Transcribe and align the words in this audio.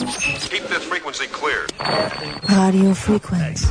Keep 0.00 0.62
this 0.68 0.84
frequency 0.84 1.26
clear. 1.26 1.66
Radio 2.48 2.94
Frequenz. 2.94 3.70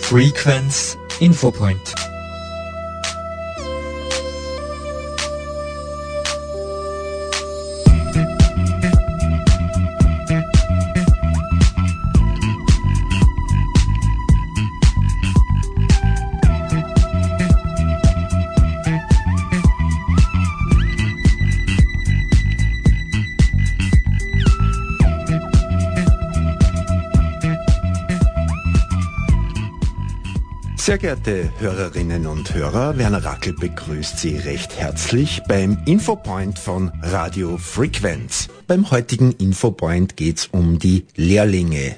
Frequenz 0.00 0.96
Infopoint. 1.20 2.01
Sehr 30.92 30.98
geehrte 30.98 31.50
Hörerinnen 31.58 32.26
und 32.26 32.52
Hörer, 32.52 32.98
Werner 32.98 33.24
Rackel 33.24 33.54
begrüßt 33.54 34.18
Sie 34.18 34.36
recht 34.36 34.78
herzlich 34.78 35.40
beim 35.48 35.78
Infopoint 35.86 36.58
von 36.58 36.92
Radio 37.00 37.56
Frequenz. 37.56 38.50
Beim 38.72 38.90
heutigen 38.90 39.32
Infopoint 39.32 40.16
geht's 40.16 40.48
um 40.50 40.78
die 40.78 41.04
Lehrlinge. 41.14 41.96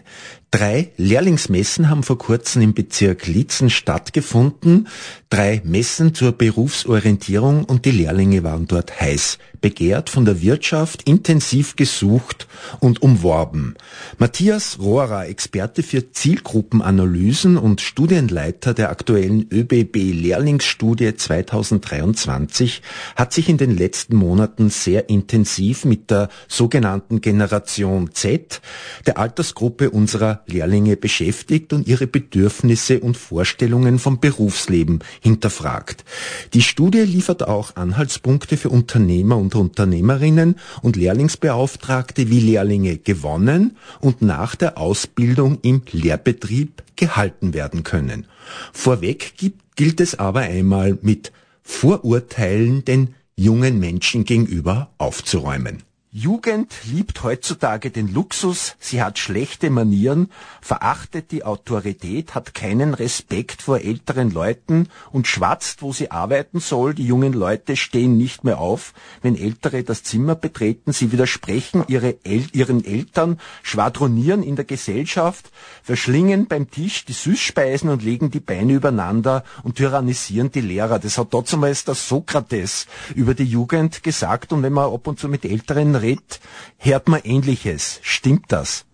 Drei 0.51 0.91
Lehrlingsmessen 0.97 1.89
haben 1.89 2.03
vor 2.03 2.19
kurzem 2.19 2.63
im 2.63 2.75
Bezirk 2.75 3.29
Lietzen 3.29 3.71
stattgefunden. 3.71 4.89
Drei 5.31 5.63
Messen 5.65 6.15
zur 6.15 6.33
Berufsorientierung 6.33 7.65
und 7.65 7.85
die 7.85 7.93
Lehrlinge 7.93 8.43
waren 8.43 8.67
dort 8.67 9.01
heiß 9.01 9.39
begehrt, 9.65 10.11
von 10.11 10.27
der 10.27 10.43
Wirtschaft 10.43 11.09
intensiv 11.09 11.75
gesucht 11.75 12.47
und 12.81 13.01
umworben. 13.01 13.77
Matthias 14.19 14.79
Rohrer, 14.79 15.27
Experte 15.27 15.83
für 15.83 16.13
Zielgruppenanalysen 16.13 17.57
und 17.57 17.81
Studienleiter 17.81 18.75
der 18.75 18.91
aktuellen 18.91 19.49
ÖBB 19.51 19.97
Lehrlingsstudie 19.97 21.17
2023, 21.17 22.83
hat 23.17 23.33
sich 23.33 23.49
in 23.49 23.57
den 23.57 23.75
letzten 23.75 24.17
Monaten 24.17 24.69
sehr 24.69 25.09
intensiv 25.09 25.87
mit 25.87 26.11
der 26.11 26.29
sogenannten 26.65 27.21
Generation 27.21 28.15
Z, 28.15 28.63
der 29.07 29.19
Altersgruppe 29.19 29.91
unserer 29.91 30.45
Lehrlinge 30.47 30.97
beschäftigt 30.97 31.75
und 31.75 31.87
ihre 31.87 32.07
Bedürfnisse 32.07 33.01
und 33.01 33.19
Vorstellungen 33.19 33.99
vom 33.99 34.19
Berufsleben 34.19 35.01
hinterfragt. 35.21 36.07
Die 36.55 36.63
Studie 36.63 37.03
liefert 37.03 37.47
auch 37.47 37.77
Anhaltspunkte 37.77 38.57
für 38.57 38.71
Unternehmer 38.71 39.37
und 39.37 39.55
Unternehmerinnen 39.55 40.55
und 40.81 40.97
Lehrlingsbeauftragte 40.97 42.31
wie 42.31 42.41
Lehrlinge 42.41 42.97
gewonnen 42.97 43.77
und 44.01 44.23
nach 44.23 44.57
der 44.57 44.79
Ausbildung 44.79 45.59
im 45.61 45.83
Lehrbetrieb 45.93 46.83
gehalten 46.97 47.53
werden 47.53 47.83
können. 47.83 48.27
Vorweg 48.73 49.35
gibt, 49.37 49.77
gilt 49.77 50.01
es 50.01 50.19
aber 50.19 50.41
einmal 50.41 50.97
mit 51.03 51.31
Vorurteilen 51.63 52.87
den 52.87 53.15
jungen 53.37 53.79
Menschen 53.79 54.25
gegenüber 54.25 54.95
aufzuräumen. 54.97 55.83
Jugend 56.17 56.73
liebt 56.85 57.25
heutzutage 57.25 57.91
den 57.91 58.15
Luxus, 58.15 58.77
sie 58.79 59.03
hat 59.03 59.19
schlechte 59.19 59.69
Manieren, 59.69 60.31
verachtet 60.61 61.33
die 61.33 61.43
Autorität, 61.43 62.37
hat 62.37 62.55
keinen 62.55 62.95
Respekt 62.95 63.63
vor 63.63 63.81
älteren 63.81 64.31
Leuten 64.31 64.89
und 65.11 65.27
schwatzt, 65.27 65.83
wo 65.83 65.93
sie 65.93 66.13
arbeiten 66.13 66.61
soll. 66.61 66.95
Die 66.95 67.05
jungen 67.05 67.33
Leute 67.33 67.75
stehen 67.75 68.17
nicht 68.17 68.45
mehr 68.45 68.61
auf, 68.61 68.95
wenn 69.23 69.35
Ältere 69.35 69.83
das 69.83 70.05
Zimmer 70.05 70.37
betreten. 70.37 70.93
Sie 70.93 71.11
widersprechen 71.11 71.83
ihre 71.89 72.15
El 72.23 72.47
ihren 72.53 72.85
Eltern, 72.85 73.41
schwadronieren 73.65 74.45
in 74.45 74.55
der 74.55 74.67
Gesellschaft, 74.67 75.51
verschlingen 75.83 76.47
beim 76.47 76.71
Tisch 76.71 77.05
die 77.07 77.13
Süßspeisen 77.13 77.91
und 77.91 78.05
legen 78.05 78.31
die 78.31 78.39
Beine 78.39 78.75
übereinander 78.75 79.43
und 79.65 79.75
tyrannisieren 79.75 80.53
die 80.53 80.61
Lehrer. 80.61 81.01
Das 81.01 81.19
hat 81.19 81.35
damals 81.35 81.85
der 81.85 81.97
Sokrates 81.97 82.87
über 83.17 83.35
die 83.35 83.43
Jugend 83.43 84.05
gesagt 84.05 84.53
und 84.53 84.63
wenn 84.63 84.73
man 84.73 84.93
ab 84.93 85.09
und 85.09 85.19
zu 85.19 85.29
mit 85.29 85.45
Älteren 85.45 86.04
redet, 86.05 86.41
hört 86.79 87.09
man 87.09 87.21
Ähnliches. 87.25 87.99
Stimmt 88.03 88.53
das? 88.53 88.85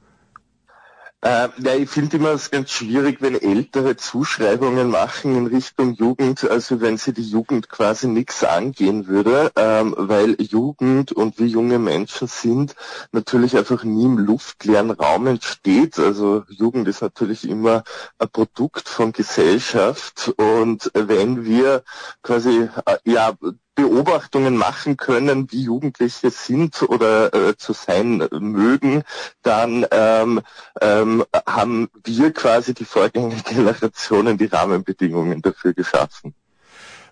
Äh, 1.22 1.48
ja, 1.58 1.74
ich 1.74 1.90
finde 1.90 2.16
immer 2.16 2.30
es 2.30 2.50
ganz 2.50 2.70
schwierig, 2.70 3.18
wenn 3.20 3.34
Ältere 3.34 3.94
Zuschreibungen 3.96 4.88
machen 4.88 5.36
in 5.36 5.46
Richtung 5.48 5.92
Jugend, 5.92 6.48
also 6.48 6.80
wenn 6.80 6.96
sie 6.96 7.12
die 7.12 7.28
Jugend 7.28 7.68
quasi 7.68 8.08
nichts 8.08 8.42
angehen 8.42 9.06
würde, 9.06 9.52
ähm, 9.54 9.94
weil 9.98 10.40
Jugend 10.40 11.12
und 11.12 11.38
wie 11.38 11.44
junge 11.44 11.78
Menschen 11.78 12.26
sind 12.26 12.74
natürlich 13.12 13.54
einfach 13.54 13.84
nie 13.84 14.06
im 14.06 14.16
luftleeren 14.16 14.92
Raum 14.92 15.26
entsteht. 15.26 15.98
Also 15.98 16.44
Jugend 16.48 16.88
ist 16.88 17.02
natürlich 17.02 17.46
immer 17.46 17.84
ein 18.18 18.30
Produkt 18.30 18.88
von 18.88 19.12
Gesellschaft 19.12 20.32
und 20.38 20.90
wenn 20.94 21.44
wir 21.44 21.82
quasi 22.22 22.70
äh, 22.86 22.96
ja 23.04 23.36
Beobachtungen 23.82 24.56
machen 24.56 24.96
können, 24.96 25.50
wie 25.50 25.62
Jugendliche 25.62 26.30
sind 26.30 26.82
oder 26.82 27.32
äh, 27.34 27.56
zu 27.56 27.72
sein 27.72 28.26
mögen, 28.38 29.02
dann 29.42 29.86
ähm, 29.90 30.40
ähm, 30.80 31.24
haben 31.46 31.88
wir 32.04 32.32
quasi 32.32 32.74
die 32.74 32.84
Vorgängergenerationen 32.84 34.38
die 34.42 34.46
Rahmenbedingungen 34.46 35.42
dafür 35.42 35.74
geschaffen. 35.74 36.34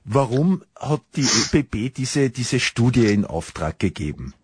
Warum 0.05 0.63
hat 0.77 1.03
die 1.17 1.27
ÖBB 1.27 1.95
diese, 1.95 2.31
diese 2.31 2.61
Studie 2.61 3.13
in 3.13 3.25
Auftrag 3.25 3.79
gegeben? 3.79 4.35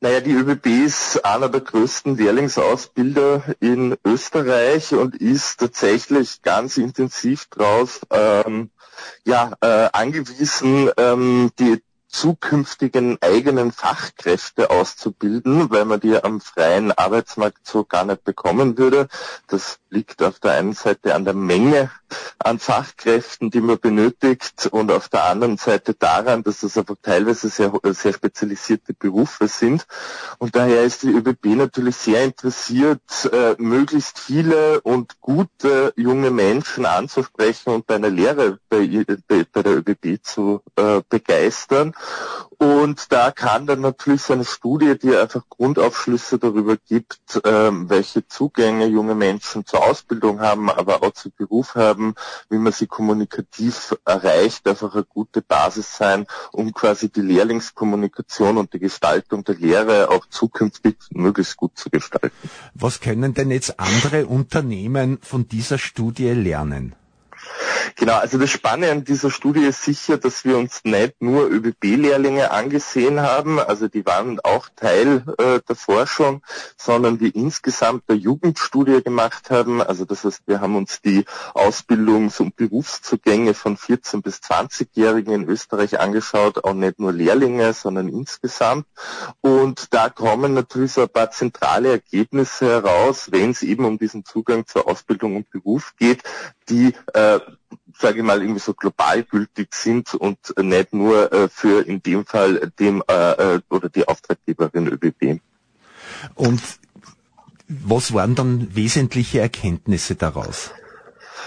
Naja, 0.00 0.20
die 0.20 0.32
ÖBB 0.32 0.66
ist 0.66 1.24
einer 1.24 1.48
der 1.48 1.60
größten 1.60 2.16
Lehrlingsausbilder 2.16 3.42
in 3.60 3.96
Österreich 4.04 4.92
und 4.94 5.16
ist 5.16 5.60
tatsächlich 5.60 6.42
ganz 6.42 6.76
intensiv 6.76 7.46
drauf, 7.46 8.00
ähm, 8.10 8.70
ja, 9.24 9.52
äh, 9.60 9.88
angewiesen, 9.92 10.90
ähm, 10.96 11.50
die 11.58 11.82
zukünftigen 12.14 13.18
eigenen 13.20 13.72
Fachkräfte 13.72 14.70
auszubilden, 14.70 15.68
weil 15.70 15.84
man 15.84 15.98
die 15.98 16.16
am 16.22 16.40
freien 16.40 16.92
Arbeitsmarkt 16.92 17.66
so 17.66 17.84
gar 17.84 18.04
nicht 18.04 18.22
bekommen 18.22 18.78
würde. 18.78 19.08
Das 19.48 19.80
liegt 19.94 20.22
auf 20.22 20.40
der 20.40 20.52
einen 20.52 20.72
Seite 20.72 21.14
an 21.14 21.24
der 21.24 21.34
Menge 21.34 21.90
an 22.38 22.58
Fachkräften, 22.58 23.50
die 23.50 23.60
man 23.60 23.78
benötigt 23.78 24.68
und 24.70 24.90
auf 24.90 25.08
der 25.08 25.24
anderen 25.24 25.56
Seite 25.56 25.94
daran, 25.94 26.42
dass 26.42 26.60
das 26.60 26.76
einfach 26.76 26.96
teilweise 27.02 27.48
sehr, 27.48 27.72
sehr 27.84 28.12
spezialisierte 28.12 28.92
Berufe 28.92 29.48
sind. 29.48 29.86
Und 30.38 30.54
daher 30.54 30.82
ist 30.84 31.02
die 31.02 31.10
ÖBB 31.10 31.46
natürlich 31.56 31.96
sehr 31.96 32.24
interessiert, 32.24 33.00
äh, 33.32 33.54
möglichst 33.58 34.18
viele 34.18 34.80
und 34.82 35.20
gute 35.20 35.92
junge 35.96 36.30
Menschen 36.30 36.86
anzusprechen 36.86 37.70
und 37.72 37.86
bei 37.86 37.94
einer 37.96 38.10
Lehre 38.10 38.58
bei, 38.68 38.86
bei, 39.26 39.46
bei 39.50 39.62
der 39.62 39.78
ÖBB 39.78 40.22
zu 40.22 40.60
äh, 40.76 41.00
begeistern. 41.08 41.94
Und 42.58 43.12
da 43.12 43.30
kann 43.30 43.66
dann 43.66 43.80
natürlich 43.80 44.22
so 44.22 44.32
eine 44.32 44.44
Studie, 44.44 44.98
die 44.98 45.16
einfach 45.16 45.42
Grundaufschlüsse 45.48 46.38
darüber 46.38 46.76
gibt, 46.76 47.40
ähm, 47.44 47.88
welche 47.90 48.26
Zugänge 48.26 48.86
junge 48.86 49.14
Menschen 49.14 49.66
zur 49.66 49.84
Ausbildung 49.84 50.40
haben, 50.40 50.70
aber 50.70 51.02
auch 51.02 51.12
zu 51.12 51.30
Beruf 51.30 51.74
haben, 51.74 52.14
wie 52.50 52.58
man 52.58 52.72
sie 52.72 52.86
kommunikativ 52.86 53.96
erreicht, 54.04 54.68
einfach 54.68 54.94
eine 54.94 55.04
gute 55.04 55.42
Basis 55.42 55.96
sein, 55.96 56.26
um 56.52 56.72
quasi 56.72 57.10
die 57.10 57.22
Lehrlingskommunikation 57.22 58.58
und 58.58 58.72
die 58.72 58.80
Gestaltung 58.80 59.44
der 59.44 59.56
Lehre 59.56 60.10
auch 60.10 60.26
zukünftig 60.26 60.96
möglichst 61.10 61.56
gut 61.56 61.76
zu 61.78 61.90
gestalten. 61.90 62.48
Was 62.74 63.00
können 63.00 63.34
denn 63.34 63.50
jetzt 63.50 63.80
andere 63.80 64.26
Unternehmen 64.26 65.18
von 65.22 65.48
dieser 65.48 65.78
Studie 65.78 66.30
lernen? 66.30 66.94
Genau, 67.96 68.14
also 68.14 68.38
das 68.38 68.50
Spannende 68.50 68.90
an 68.90 69.04
dieser 69.04 69.30
Studie 69.30 69.64
ist 69.64 69.82
sicher, 69.82 70.18
dass 70.18 70.44
wir 70.44 70.58
uns 70.58 70.80
nicht 70.84 71.20
nur 71.20 71.48
ÖBB-Lehrlinge 71.50 72.50
angesehen 72.50 73.20
haben, 73.20 73.58
also 73.58 73.88
die 73.88 74.04
waren 74.06 74.40
auch 74.40 74.68
Teil 74.76 75.24
äh, 75.38 75.60
der 75.66 75.76
Forschung, 75.76 76.42
sondern 76.76 77.20
wir 77.20 77.34
insgesamt 77.34 78.04
eine 78.08 78.18
Jugendstudie 78.18 79.02
gemacht 79.02 79.50
haben. 79.50 79.82
Also 79.82 80.04
das 80.04 80.24
heißt, 80.24 80.42
wir 80.46 80.60
haben 80.60 80.76
uns 80.76 81.00
die 81.02 81.24
Ausbildungs- 81.54 82.40
und 82.40 82.56
Berufszugänge 82.56 83.54
von 83.54 83.76
14 83.76 84.22
bis 84.22 84.36
20-Jährigen 84.38 85.32
in 85.32 85.48
Österreich 85.48 86.00
angeschaut, 86.00 86.64
auch 86.64 86.74
nicht 86.74 86.98
nur 86.98 87.12
Lehrlinge, 87.12 87.72
sondern 87.72 88.08
insgesamt. 88.08 88.86
Und 89.40 89.94
da 89.94 90.08
kommen 90.08 90.54
natürlich 90.54 90.92
so 90.92 91.02
ein 91.02 91.08
paar 91.08 91.30
zentrale 91.30 91.90
Ergebnisse 91.90 92.66
heraus, 92.66 93.30
wenn 93.30 93.50
es 93.50 93.62
eben 93.62 93.84
um 93.84 93.98
diesen 93.98 94.24
Zugang 94.24 94.66
zur 94.66 94.88
Ausbildung 94.88 95.36
und 95.36 95.50
Beruf 95.50 95.94
geht, 95.98 96.22
die 96.68 96.94
äh, 97.12 97.40
sage 97.98 98.18
ich 98.18 98.24
mal, 98.24 98.40
irgendwie 98.40 98.60
so 98.60 98.74
global 98.74 99.22
gültig 99.22 99.74
sind 99.74 100.14
und 100.14 100.38
nicht 100.58 100.92
nur 100.92 101.32
äh, 101.32 101.48
für 101.48 101.86
in 101.86 102.02
dem 102.02 102.26
Fall 102.26 102.72
dem 102.78 103.02
äh, 103.08 103.54
äh 103.54 103.60
oder 103.68 103.88
die 103.88 104.06
Auftraggeberin 104.06 104.88
ÖBB. 104.88 105.40
Und 106.34 106.60
was 107.68 108.12
waren 108.12 108.34
dann 108.34 108.74
wesentliche 108.74 109.40
Erkenntnisse 109.40 110.16
daraus? 110.16 110.70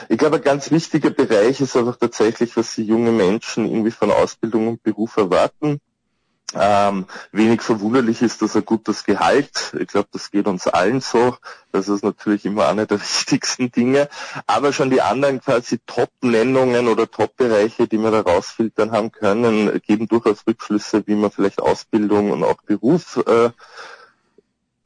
Ich 0.10 0.18
glaube, 0.18 0.38
ein 0.38 0.44
ganz 0.44 0.72
wichtiger 0.72 1.10
Bereich 1.10 1.60
ist 1.60 1.76
einfach 1.76 1.98
tatsächlich, 1.98 2.56
was 2.56 2.76
die 2.76 2.84
junge 2.84 3.12
Menschen 3.12 3.66
irgendwie 3.66 3.92
von 3.92 4.12
Ausbildung 4.12 4.68
und 4.68 4.84
Beruf 4.84 5.18
erwarten. 5.18 5.80
Ähm, 6.54 7.08
wenig 7.34 7.62
verwunderlich 7.62 8.22
ist, 8.22 8.42
dass 8.42 8.56
ein 8.56 8.64
gutes 8.64 9.04
Gehalt, 9.04 9.76
ich 9.78 9.88
glaube, 9.88 10.08
das 10.14 10.32
geht 10.32 10.48
uns 10.48 10.66
allen 10.66 11.02
so, 11.02 11.36
das 11.74 11.90
ist 11.90 12.06
natürlich 12.06 12.46
immer 12.46 12.70
eine 12.70 12.88
der 12.88 13.02
wichtigsten 13.02 13.70
Dinge, 13.70 14.08
aber 14.48 14.72
schon 14.72 14.90
die 14.90 15.02
anderen 15.02 15.42
quasi 15.42 15.80
Top-Nennungen 15.86 16.88
oder 16.88 17.12
Top-Bereiche, 17.12 17.90
die 17.90 17.98
wir 17.98 18.12
da 18.12 18.22
rausfiltern 18.22 18.94
haben 18.94 19.12
können, 19.12 19.82
geben 19.82 20.08
durchaus 20.08 20.48
Rückschlüsse, 20.48 21.06
wie 21.06 21.16
man 21.16 21.32
vielleicht 21.32 21.60
Ausbildung 21.60 22.32
und 22.32 22.46
auch 22.46 22.62
Beruf 22.62 23.18
äh, 23.28 23.50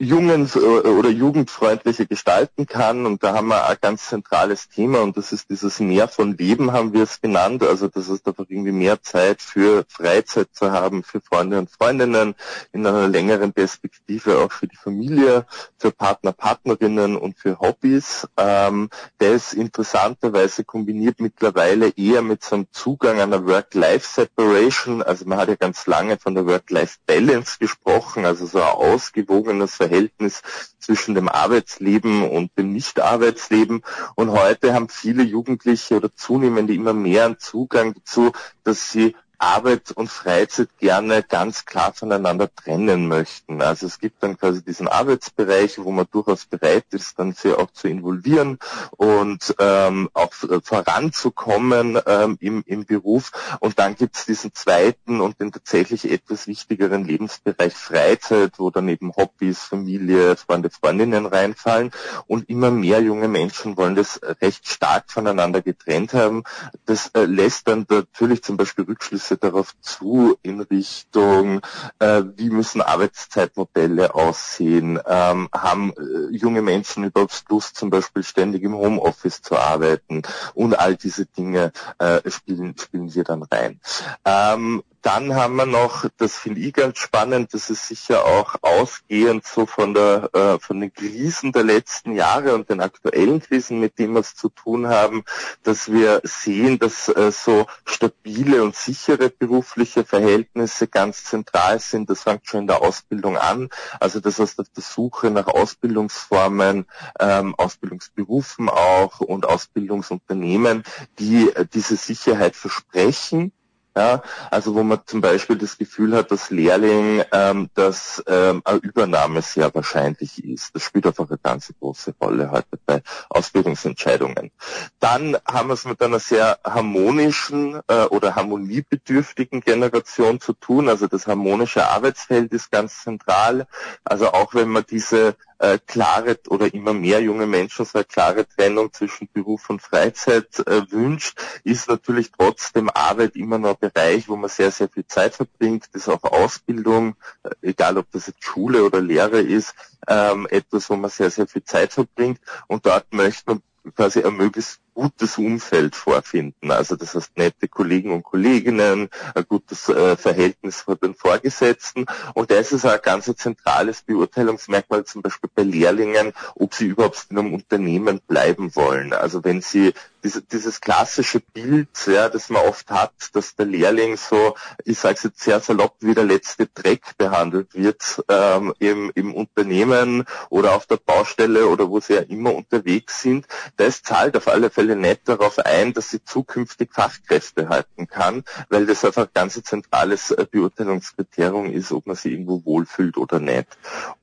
jungen 0.02 0.50
äh, 0.56 0.60
oder 0.60 1.10
jugendfreundlicher 1.10 2.06
gestalten 2.06 2.66
kann. 2.66 3.06
Und 3.06 3.24
da 3.24 3.34
haben 3.36 3.50
wir 3.50 3.68
ein 3.68 3.78
ganz 3.80 4.08
zentrales 4.08 4.68
Thema 4.68 5.02
und 5.02 5.16
das 5.16 5.32
ist 5.32 5.50
dieses 5.50 5.80
Mehr 5.80 6.08
von 6.08 6.36
Leben, 6.38 6.74
haben 6.74 6.94
wir 6.94 7.04
es 7.04 7.22
genannt. 7.22 7.64
Also 7.64 7.88
das 7.88 8.10
ist 8.10 8.28
einfach 8.28 8.46
irgendwie 8.50 8.72
mehr 8.72 9.02
Zeit 9.04 9.42
für 9.42 9.86
Freizeit 9.88 10.50
zu 10.54 10.72
haben, 10.72 11.04
für 11.04 11.22
Freunde 11.22 11.60
und 11.60 11.70
Freundinnen, 11.70 12.36
in 12.72 12.86
einer 12.86 13.08
längeren 13.08 13.54
Perspektive 13.54 14.40
auch 14.40 14.52
für 14.52 14.68
die 14.68 14.76
Familie, 14.76 15.46
für 15.78 15.92
Partner, 15.92 16.32
Partnerinnen 16.32 17.16
und 17.16 17.38
für 17.38 17.60
Hobbys. 17.60 18.28
Ähm, 18.38 18.90
der 19.20 19.34
ist 19.34 19.54
interessanterweise 19.54 20.64
kombiniert 20.64 21.20
mittlerweile 21.20 21.90
eher 21.90 22.24
mit 22.24 22.44
so 22.44 22.56
einem 22.56 22.68
Zugang 22.72 23.20
einer 23.20 23.46
Work-Life-Separation. 23.46 25.04
Also 25.04 25.26
man 25.26 25.38
hat 25.38 25.50
ja 25.50 25.56
ganz 25.56 25.86
lange 25.86 26.18
von 26.18 26.34
der 26.34 26.48
Work-Life-Balance 26.48 27.58
gesprochen, 27.60 28.26
also 28.26 28.46
so 28.48 28.60
ein 28.60 28.70
ausgewogenes 28.70 29.76
Verhältnis 29.76 29.91
Verhältnis 29.92 30.42
zwischen 30.80 31.16
dem 31.16 31.28
Arbeitsleben 31.28 32.30
und 32.30 32.58
dem 32.58 32.72
Nicht-Arbeitsleben. 32.72 33.84
Und 34.16 34.32
heute 34.32 34.74
haben 34.74 34.88
viele 34.88 35.24
Jugendliche 35.24 35.98
oder 35.98 36.16
zunehmende 36.16 36.74
immer 36.74 36.94
mehr 36.94 37.26
einen 37.26 37.40
Zugang 37.40 37.94
dazu, 37.94 38.32
dass 38.64 38.92
sie 38.92 39.16
Arbeit 39.42 39.92
und 39.92 40.10
Freizeit 40.10 40.70
gerne 40.80 41.24
ganz 41.24 41.66
klar 41.66 41.94
voneinander 41.94 42.54
trennen 42.54 43.08
möchten. 43.08 43.62
Also 43.62 43.88
es 43.88 44.00
gibt 44.00 44.22
dann 44.22 44.38
quasi 44.38 44.64
diesen 44.64 44.88
Arbeitsbereich, 44.88 45.80
wo 45.80 45.92
man 45.92 46.06
durchaus 46.12 46.46
bereit 46.46 46.86
ist, 46.92 47.18
dann 47.18 47.34
sehr 47.34 47.60
auch 47.60 47.72
zu 47.72 47.88
involvieren 47.88 48.60
und 48.98 49.56
ähm, 49.60 50.10
auch 50.14 50.32
voranzukommen 50.64 52.00
ähm, 52.06 52.38
im, 52.40 52.64
im 52.68 52.86
Beruf. 52.86 53.32
Und 53.60 53.80
dann 53.80 53.96
gibt 53.96 54.16
es 54.16 54.26
diesen 54.26 54.54
zweiten 54.54 55.22
und 55.22 55.40
den 55.40 55.52
tatsächlich 55.52 56.10
etwas 56.12 56.46
wichtigeren 56.46 57.06
Lebensbereich 57.06 57.74
Freizeit, 57.74 58.54
wo 58.58 58.70
dann 58.70 58.88
eben 58.90 59.12
Hobbys, 59.16 59.64
Familie, 59.64 60.36
Freunde, 60.36 60.70
Freundinnen 60.70 61.26
reinfallen. 61.26 61.92
Und 62.28 62.48
immer 62.50 62.70
mehr 62.70 63.02
junge 63.02 63.28
Menschen 63.28 63.76
wollen 63.76 63.96
das 63.96 64.22
recht 64.42 64.68
stark 64.68 65.06
voneinander 65.12 65.62
getrennt 65.62 66.14
haben. 66.14 66.44
Das 66.86 67.08
äh, 67.16 67.26
lässt 67.26 67.68
dann 67.68 67.86
natürlich 67.90 68.44
zum 68.44 68.58
Beispiel 68.58 68.86
Rückschlüsse 68.86 69.31
Hinweise 69.32 69.38
darauf 69.38 69.74
zu 69.82 70.38
in 70.42 70.62
Richtung, 70.62 71.62
äh, 72.00 72.24
wie 72.36 72.50
müssen 72.50 72.82
Arbeitszeitmodelle 72.82 74.14
aussehen, 74.14 75.00
ähm, 75.08 75.50
haben 75.54 75.94
äh, 75.98 76.36
junge 76.36 76.62
Menschen 76.62 77.04
überhaupt 77.06 77.46
Lust, 77.50 77.76
zum 77.76 77.90
Beispiel 77.90 78.24
ständig 78.24 78.64
im 78.64 78.76
Homeoffice 78.76 79.42
zu 79.42 79.58
arbeiten 79.58 80.24
und 80.54 80.78
all 80.78 80.96
diese 80.96 81.26
Dinge 81.26 81.72
äh, 82.00 82.30
spielen, 82.30 82.76
spielen 82.78 83.08
hier 83.08 83.24
dann 83.24 83.44
rein. 83.44 83.80
Ähm, 84.26 84.84
dann 85.02 85.36
haben 85.36 85.56
wir 85.56 85.66
noch, 85.66 86.06
das 86.18 86.38
finde 86.38 86.62
ich 86.62 86.74
ganz 86.74 87.00
spannend, 87.00 87.54
das 87.54 87.70
ist 87.70 87.88
sicher 87.88 88.26
auch 88.26 88.56
ausgehend 88.62 89.46
so 89.46 89.66
von 89.66 89.94
der 89.94 90.30
äh, 90.34 90.60
von 90.60 90.80
den 90.80 90.94
Krisen 90.94 91.52
der 91.52 91.64
letzten 91.64 92.14
Jahre 92.14 92.54
und 92.54 92.70
den 92.70 92.82
aktuellen 92.82 93.42
Krisen, 93.42 93.80
mit 93.80 93.98
denen 93.98 94.14
wir 94.14 94.20
es 94.20 94.36
zu 94.36 94.50
tun 94.50 94.88
haben, 94.88 95.24
dass 95.64 95.92
wir 95.92 96.22
sehen, 96.24 96.78
dass 96.78 97.10
äh, 97.10 97.32
so 97.32 97.66
stabile 97.86 98.64
und 98.64 98.76
sichere 98.76 99.30
berufliche 99.30 100.04
Verhältnisse 100.04 100.88
ganz 100.88 101.24
zentral 101.24 101.80
sind. 101.80 102.10
Das 102.10 102.24
fängt 102.24 102.48
schon 102.48 102.62
in 102.62 102.68
der 102.68 102.82
Ausbildung 102.82 103.38
an. 103.38 103.70
Also 104.00 104.20
das 104.20 104.40
heißt 104.40 104.60
auf 104.60 104.70
der 104.70 104.84
Suche 104.84 105.32
nach 105.32 105.48
Ausbildungsformen, 105.48 106.86
ähm, 107.20 107.56
Ausbildungsberufen 107.56 108.70
auch 108.70 109.20
und 109.20 109.46
Ausbildungsunternehmen, 109.48 110.84
die 111.18 111.50
äh, 111.50 111.66
diese 111.72 111.96
Sicherheit 111.96 112.56
versprechen 112.56 113.52
ja, 113.96 114.22
also 114.50 114.74
wo 114.74 114.84
man 114.84 115.02
zum 115.06 115.20
Beispiel 115.20 115.58
das 115.58 115.78
Gefühl 115.78 116.16
hat, 116.16 116.32
dass 116.32 116.50
Lehrling, 116.50 117.24
ähm, 117.34 117.70
dass 117.74 118.24
ähm, 118.28 118.62
eine 118.64 118.78
Übernahme 118.80 119.42
sehr 119.42 119.74
wahrscheinlich 119.76 120.44
ist. 120.44 120.74
Das 120.74 120.84
spielt 120.84 121.06
einfach 121.06 121.30
eine 121.30 121.38
ganz 121.38 121.74
große 121.80 122.14
Rolle 122.22 122.52
heute 122.52 122.80
bei 122.86 123.02
Ausbildungsentscheidungen. 123.30 124.52
Dann 125.00 125.38
haben 125.46 125.70
wir 125.70 125.74
es 125.74 125.86
mit 125.86 126.02
einer 126.02 126.20
sehr 126.20 126.60
harmonischen 126.64 127.82
äh, 127.88 128.06
oder 128.06 128.36
harmoniebedürftigen 128.36 129.60
Generation 129.60 130.40
zu 130.40 130.54
tun. 130.54 130.88
Also 130.88 131.08
das 131.08 131.28
harmonische 131.28 131.88
Arbeitsfeld 131.90 132.54
ist 132.54 132.72
ganz 132.72 133.04
zentral. 133.04 133.68
Also 134.06 134.32
auch 134.32 134.54
wenn 134.54 134.70
man 134.70 134.86
diese 134.90 135.36
äh, 135.62 135.78
klare 135.86 136.40
oder 136.50 136.74
immer 136.74 136.94
mehr 136.94 137.22
junge 137.22 137.46
Menschen 137.46 137.86
so 137.86 138.00
eine 138.00 138.06
klare 138.06 138.48
Trennung 138.48 138.92
zwischen 138.92 139.30
Beruf 139.32 139.70
und 139.70 139.82
Freizeit 139.82 140.60
äh, 140.66 140.82
wünscht, 140.92 141.40
ist 141.64 141.88
natürlich 141.88 142.32
trotzdem 142.32 142.90
Arbeit 142.90 143.36
immer 143.36 143.60
noch 143.60 143.80
ein 143.80 143.92
Bereich, 143.92 144.28
wo 144.28 144.36
man 144.36 144.50
sehr, 144.50 144.72
sehr 144.72 144.90
viel 144.90 145.06
Zeit 145.06 145.36
verbringt. 145.36 145.86
Das 145.94 146.04
ist 146.04 146.10
auch 146.10 146.24
Ausbildung, 146.24 147.16
äh, 147.44 147.50
egal 147.62 147.98
ob 148.00 148.10
das 148.12 148.28
jetzt 148.28 148.44
Schule 148.44 148.84
oder 148.84 149.02
Lehre 149.02 149.40
ist, 149.40 149.76
ähm, 150.08 150.48
etwas, 150.50 150.90
wo 150.90 150.96
man 150.96 151.12
sehr, 151.12 151.30
sehr 151.30 151.48
viel 151.48 151.64
Zeit 151.64 151.94
verbringt. 151.94 152.40
Und 152.68 152.88
dort 152.88 153.14
möchte 153.14 153.44
man 153.46 153.62
quasi 153.96 154.24
ein 154.24 154.36
möglichst 154.36 154.80
gutes 154.94 155.38
Umfeld 155.38 155.96
vorfinden. 155.96 156.72
Also 156.72 156.96
das 156.96 157.16
heißt 157.16 157.38
nette 157.38 157.68
Kollegen 157.68 158.12
und 158.12 158.24
Kolleginnen, 158.24 159.10
ein 159.36 159.46
gutes 159.48 159.90
äh, 159.90 160.16
Verhältnis 160.18 160.82
vor 160.82 160.96
den 160.96 161.16
Vorgesetzten. 161.16 162.06
Und 162.34 162.52
das 162.52 162.72
ist 162.72 162.86
ein 162.86 163.00
ganz 163.02 163.32
zentrales 163.36 164.02
Beurteilungsmerkmal 164.02 165.06
zum 165.06 165.22
Beispiel 165.22 165.50
bei 165.54 165.64
Lehrlingen, 165.64 166.34
ob 166.56 166.74
sie 166.74 166.88
überhaupt 166.88 167.28
in 167.30 167.40
einem 167.40 167.54
Unternehmen 167.54 168.20
bleiben 168.28 168.76
wollen. 168.76 169.14
Also 169.14 169.44
wenn 169.44 169.62
sie 169.62 169.94
diese, 170.24 170.42
dieses 170.42 170.82
klassische 170.82 171.40
Bild, 171.40 171.90
ja, 172.06 172.30
das 172.30 172.50
man 172.50 172.64
oft 172.64 172.90
hat, 172.90 173.14
dass 173.34 173.56
der 173.56 173.66
Lehrling 173.66 174.18
so, 174.18 174.56
ich 174.86 174.98
sage 175.00 175.16
es 175.16 175.24
jetzt 175.24 175.42
sehr 175.42 175.60
salopp, 175.60 175.96
wie 176.00 176.14
der 176.14 176.26
letzte 176.26 176.68
Dreck 176.68 177.18
behandelt 177.18 177.74
wird 177.74 178.24
ähm, 178.30 178.74
im, 178.80 179.12
im 179.16 179.34
Unternehmen 179.34 180.26
oder 180.50 180.76
auf 180.76 180.86
der 180.86 180.98
Baustelle 180.98 181.68
oder 181.68 181.90
wo 181.90 182.00
sie 182.00 182.14
ja 182.14 182.22
immer 182.22 182.54
unterwegs 182.54 183.22
sind, 183.22 183.48
das 183.78 184.04
zahlt 184.04 184.38
auf 184.38 184.48
alle 184.48 184.70
Fälle 184.70 184.81
Fälle 184.82 184.96
nicht 184.96 185.30
darauf 185.30 185.60
ein, 185.60 185.94
dass 185.94 186.10
sie 186.10 186.24
zukünftig 186.24 186.90
Fachkräfte 186.92 187.70
halten 187.70 188.08
kann, 188.08 188.44
weil 188.70 188.88
das 188.88 189.06
einfach 189.06 189.26
ein 189.26 189.32
ganz 189.32 189.62
zentrales 189.62 190.32
äh, 190.32 190.48
Beurteilungskriterium 190.50 191.72
ist, 191.72 191.92
ob 191.92 192.08
man 192.08 192.16
sich 192.16 192.32
irgendwo 192.32 192.66
wohlfühlt 192.66 193.16
oder 193.18 193.40
nicht. 193.40 193.68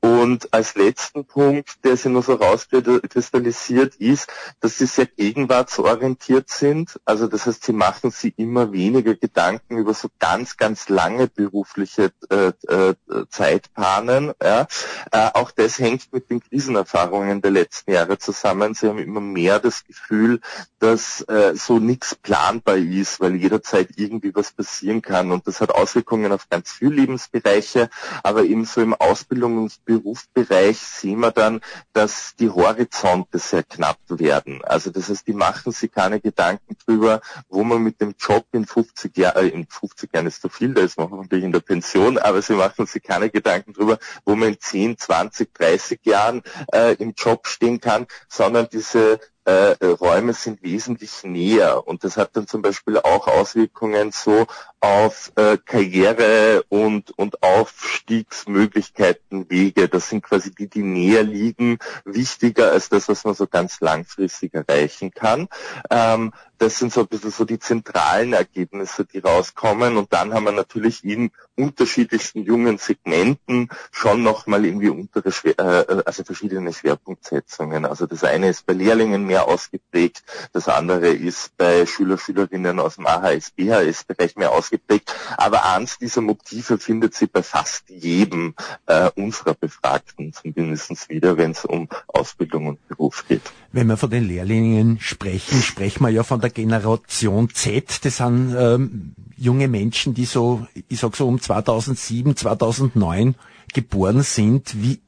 Und 0.01 0.53
als 0.53 0.75
letzten 0.75 1.25
Punkt, 1.25 1.85
der 1.85 1.97
sich 1.97 2.11
nur 2.11 2.25
so 2.25 2.35
rauskristallisiert, 2.35 3.95
ist, 3.97 4.33
dass 4.59 4.79
sie 4.79 4.87
sehr 4.87 5.07
gegenwartsorientiert 5.07 6.51
sind. 6.51 6.99
Also 7.05 7.29
das 7.29 7.47
heißt, 7.47 7.63
sie 7.65 7.73
machen 7.73 8.11
sich 8.11 8.37
immer 8.37 8.73
weniger 8.73 9.15
Gedanken 9.15 9.79
über 9.79 9.95
so 9.95 10.09
ganz, 10.19 10.57
ganz 10.57 10.89
lange 10.89 11.29
berufliche 11.29 12.11
äh, 12.31 12.49
äh, 12.67 12.95
Zeitbahnen. 13.31 14.33
Ja. 14.43 14.67
Äh, 15.13 15.31
auch 15.35 15.53
das 15.53 15.79
hängt 15.79 16.13
mit 16.13 16.31
den 16.31 16.41
Krisenerfahrungen 16.41 17.43
der 17.43 17.53
letzten 17.53 17.93
Jahre 17.93 18.19
zusammen. 18.19 18.75
Sie 18.75 18.89
haben 18.89 18.99
immer 18.99 19.21
mehr 19.21 19.61
das 19.61 19.85
Gefühl, 19.85 20.41
dass 20.79 21.23
äh, 21.23 21.55
so 21.55 21.79
nichts 21.79 22.15
planbar 22.15 22.77
ist, 22.77 23.21
weil 23.21 23.35
jederzeit 23.37 23.89
irgendwie 23.97 24.35
was 24.35 24.53
passieren 24.53 25.03
kann. 25.03 25.33
Und 25.33 25.47
das 25.47 25.61
hat 25.61 25.71
Auswirkungen 25.71 26.33
auf 26.33 26.49
ganz 26.49 26.73
viele 26.73 26.97
Lebensbereiche, 26.97 27.91
aber 28.23 28.45
ebenso 28.45 28.81
im 28.81 28.95
Ausbildung- 28.95 29.59
und 29.59 29.85
Berufsbereich 29.85 30.79
sehen 30.79 31.21
wir 31.21 31.33
dann, 31.33 31.61
dass 31.93 32.35
die 32.39 32.51
Horizonte 32.51 33.39
sehr 33.39 33.63
knapp 33.63 33.99
werden. 34.09 34.63
Also 34.65 34.91
das 34.91 35.09
heißt, 35.09 35.27
die 35.27 35.33
machen 35.33 35.73
sich 35.73 35.91
keine 35.91 36.21
Gedanken 36.21 36.77
drüber, 36.87 37.21
wo 37.49 37.65
man 37.65 37.83
mit 37.83 38.01
dem 38.01 38.15
Job 38.19 38.47
in 38.53 38.67
50 38.67 39.17
Jahren, 39.17 39.37
äh, 39.37 39.49
in 39.49 39.67
50 39.67 40.13
Jahren 40.15 40.27
ist 40.27 40.43
zu 40.43 40.49
viel, 40.49 40.75
da 40.75 40.83
ist 40.83 40.99
man 40.99 41.11
natürlich 41.11 41.45
in 41.45 41.53
der 41.53 41.61
Pension, 41.61 42.19
aber 42.19 42.43
sie 42.43 42.55
machen 42.55 42.87
sich 42.87 43.03
keine 43.03 43.31
Gedanken 43.31 43.73
drüber, 43.73 43.99
wo 44.25 44.35
man 44.35 44.51
in 44.51 44.61
10, 44.61 44.99
20, 44.99 45.55
30 45.55 46.01
Jahren 46.05 46.43
äh, 46.73 46.95
im 46.95 47.15
Job 47.17 47.47
stehen 47.47 47.81
kann, 47.81 48.07
sondern 48.29 48.69
diese 48.71 49.21
äh, 49.49 49.87
Räume 49.87 50.35
sind 50.35 50.63
wesentlich 50.63 51.25
näher 51.25 51.89
und 51.89 52.05
das 52.05 52.19
hat 52.19 52.37
dann 52.37 52.47
zum 52.47 52.61
Beispiel 52.61 52.99
auch 52.99 53.29
Auswirkungen 53.29 54.13
so 54.13 54.47
auf 54.81 55.33
äh, 55.37 55.57
Karriere 55.65 56.65
und, 56.69 57.17
und 57.17 57.43
Aufstiegsmöglichkeiten, 57.43 59.49
Wege. 59.49 59.89
Das 59.89 60.11
sind 60.11 60.23
quasi 60.23 60.55
die, 60.55 60.69
die 60.69 60.83
näher 60.83 61.23
liegen, 61.23 61.79
wichtiger 62.05 62.73
als 62.73 62.91
das, 62.91 63.09
was 63.09 63.25
man 63.25 63.35
so 63.35 63.47
ganz 63.47 63.81
langfristig 63.81 64.53
erreichen 64.53 65.13
kann. 65.13 65.49
Ähm, 65.89 66.35
das 66.59 66.79
sind 66.79 66.93
so 66.93 67.01
ein 67.01 67.09
bisschen 67.09 67.31
so 67.31 67.47
die 67.47 67.59
zentralen 67.59 68.35
Ergebnisse, 68.35 69.07
die 69.07 69.21
rauskommen. 69.21 69.97
Und 69.97 70.13
dann 70.13 70.35
haben 70.35 70.45
wir 70.45 70.53
natürlich 70.53 71.03
in 71.05 71.31
unterschiedlichsten 71.59 72.45
jungen 72.45 72.79
Segmenten 72.79 73.69
schon 73.91 74.23
nochmal 74.23 74.65
irgendwie 74.65 74.89
untere, 74.89 75.29
äh, 75.45 76.03
also 76.05 76.25
verschiedene 76.25 76.73
Schwerpunktsetzungen. 76.73 77.85
Also 77.85 78.07
das 78.07 78.25
eine 78.25 78.49
ist 78.49 78.65
bei 78.65 78.73
Lehrlingen 78.73 79.25
mehr 79.25 79.47
ausgeprägt, 79.47 80.23
das 80.53 80.69
andere 80.69 81.09
ist 81.09 81.57
bei 81.57 81.85
Schüler, 81.85 82.17
Schülerinnen 82.17 82.79
aus 82.79 82.97
dem 82.97 83.07
AHS, 83.07 83.51
BHS-Bereich 83.51 84.37
mehr 84.37 84.53
ausgeprägt. 84.53 85.15
Aber 85.37 85.65
eins 85.67 85.99
dieser 85.99 86.21
Motive 86.21 86.79
findet 86.79 87.15
sie 87.15 87.27
bei 87.27 87.43
fast 87.43 87.89
jedem 87.89 88.55
äh, 88.87 89.11
unserer 89.17 89.55
Befragten 89.55 90.33
zumindest 90.33 91.09
wieder, 91.09 91.37
wenn 91.37 91.51
es 91.51 91.65
um 91.65 91.89
Ausbildung 92.07 92.69
und 92.69 92.89
Beruf 92.89 93.25
geht. 93.29 93.43
Wenn 93.73 93.89
wir 93.89 93.97
von 93.97 94.11
den 94.11 94.27
Lehrlingen 94.27 94.99
sprechen, 95.01 95.61
sprechen 95.61 96.03
wir 96.05 96.11
ja 96.11 96.23
von 96.23 96.41
der 96.41 96.51
Generation 96.51 97.51
Z. 97.51 98.05
Das 98.05 98.19
sind 98.19 98.55
ähm, 98.57 99.15
junge 99.39 99.69
Menschen, 99.69 100.15
die 100.15 100.25
so, 100.25 100.67
ich 100.89 101.01
sag 101.01 101.17
so 101.17 101.27
um 101.27 101.41
2007, 101.41 102.37
2009 102.37 103.37
geboren 103.73 104.23
sind. 104.23 104.83
Wie, 104.83 105.01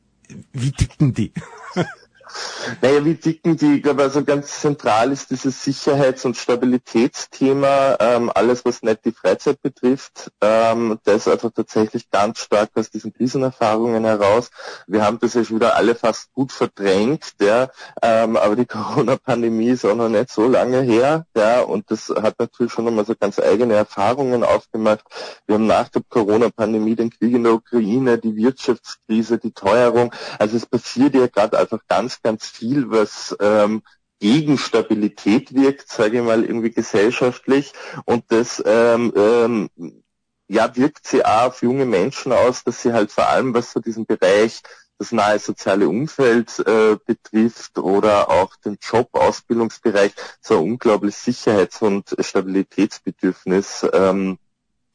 wie 0.52 0.72
ticken 0.72 1.14
die? 1.14 1.32
Naja, 2.82 3.04
wie 3.04 3.14
dicken 3.14 3.56
die? 3.56 3.80
Glaube, 3.80 4.02
also 4.02 4.24
ganz 4.24 4.60
zentral 4.60 5.12
ist 5.12 5.30
dieses 5.30 5.62
Sicherheits- 5.64 6.24
und 6.24 6.36
Stabilitätsthema, 6.36 7.96
ähm, 8.00 8.30
alles 8.34 8.64
was 8.64 8.82
nicht 8.82 9.04
die 9.04 9.12
Freizeit 9.12 9.60
betrifft, 9.62 10.30
ähm, 10.40 10.98
das 11.04 11.26
einfach 11.26 11.50
tatsächlich 11.52 12.10
ganz 12.10 12.40
stark 12.40 12.70
aus 12.74 12.90
diesen 12.90 13.12
Krisenerfahrungen 13.12 14.04
heraus. 14.04 14.50
Wir 14.86 15.04
haben 15.04 15.18
das 15.18 15.34
ja 15.34 15.44
schon 15.44 15.56
wieder 15.56 15.76
alle 15.76 15.94
fast 15.94 16.32
gut 16.32 16.52
verdrängt, 16.52 17.34
ja, 17.40 17.68
ähm, 18.02 18.36
aber 18.36 18.56
die 18.56 18.66
Corona-Pandemie 18.70 19.70
ist 19.70 19.84
auch 19.84 19.96
noch 19.96 20.08
nicht 20.08 20.30
so 20.30 20.46
lange 20.46 20.80
her, 20.82 21.26
ja, 21.36 21.60
und 21.62 21.90
das 21.90 22.08
hat 22.08 22.38
natürlich 22.38 22.72
schon 22.72 22.84
nochmal 22.84 23.06
so 23.06 23.14
ganz 23.18 23.38
eigene 23.38 23.74
Erfahrungen 23.74 24.44
aufgemacht. 24.44 25.04
Wir 25.46 25.54
haben 25.54 25.66
nach 25.66 25.88
der 25.88 26.02
Corona-Pandemie 26.08 26.94
den 26.94 27.10
Krieg 27.10 27.34
in 27.34 27.44
der 27.44 27.54
Ukraine, 27.54 28.18
die 28.18 28.36
Wirtschaftskrise, 28.36 29.38
die 29.38 29.52
Teuerung. 29.52 30.14
Also 30.38 30.56
es 30.56 30.66
passiert 30.66 31.14
ja 31.14 31.26
gerade 31.26 31.58
einfach 31.58 31.80
ganz 31.88 32.19
ganz, 32.22 32.46
viel, 32.46 32.90
was 32.90 33.36
ähm, 33.40 33.82
gegen 34.18 34.58
Stabilität 34.58 35.54
wirkt, 35.54 35.88
sage 35.88 36.18
ich 36.18 36.24
mal, 36.24 36.44
irgendwie 36.44 36.70
gesellschaftlich. 36.70 37.72
Und 38.04 38.24
das 38.28 38.62
ähm, 38.66 39.12
ähm, 39.16 39.70
ja, 40.48 40.74
wirkt 40.76 41.06
sie 41.06 41.24
auch 41.24 41.48
auf 41.48 41.62
junge 41.62 41.86
Menschen 41.86 42.32
aus, 42.32 42.64
dass 42.64 42.82
sie 42.82 42.92
halt 42.92 43.12
vor 43.12 43.28
allem, 43.28 43.54
was 43.54 43.72
so 43.72 43.80
diesen 43.80 44.04
Bereich 44.04 44.62
das 44.98 45.12
nahe 45.12 45.38
soziale 45.38 45.88
Umfeld 45.88 46.58
äh, 46.66 46.98
betrifft 47.06 47.78
oder 47.78 48.28
auch 48.28 48.54
den 48.56 48.76
Job, 48.82 49.08
Ausbildungsbereich, 49.12 50.12
so 50.42 50.58
ein 50.58 50.72
unglaubliches 50.72 51.24
Sicherheits- 51.24 51.80
und 51.80 52.14
Stabilitätsbedürfnis 52.18 53.86
ähm, 53.94 54.38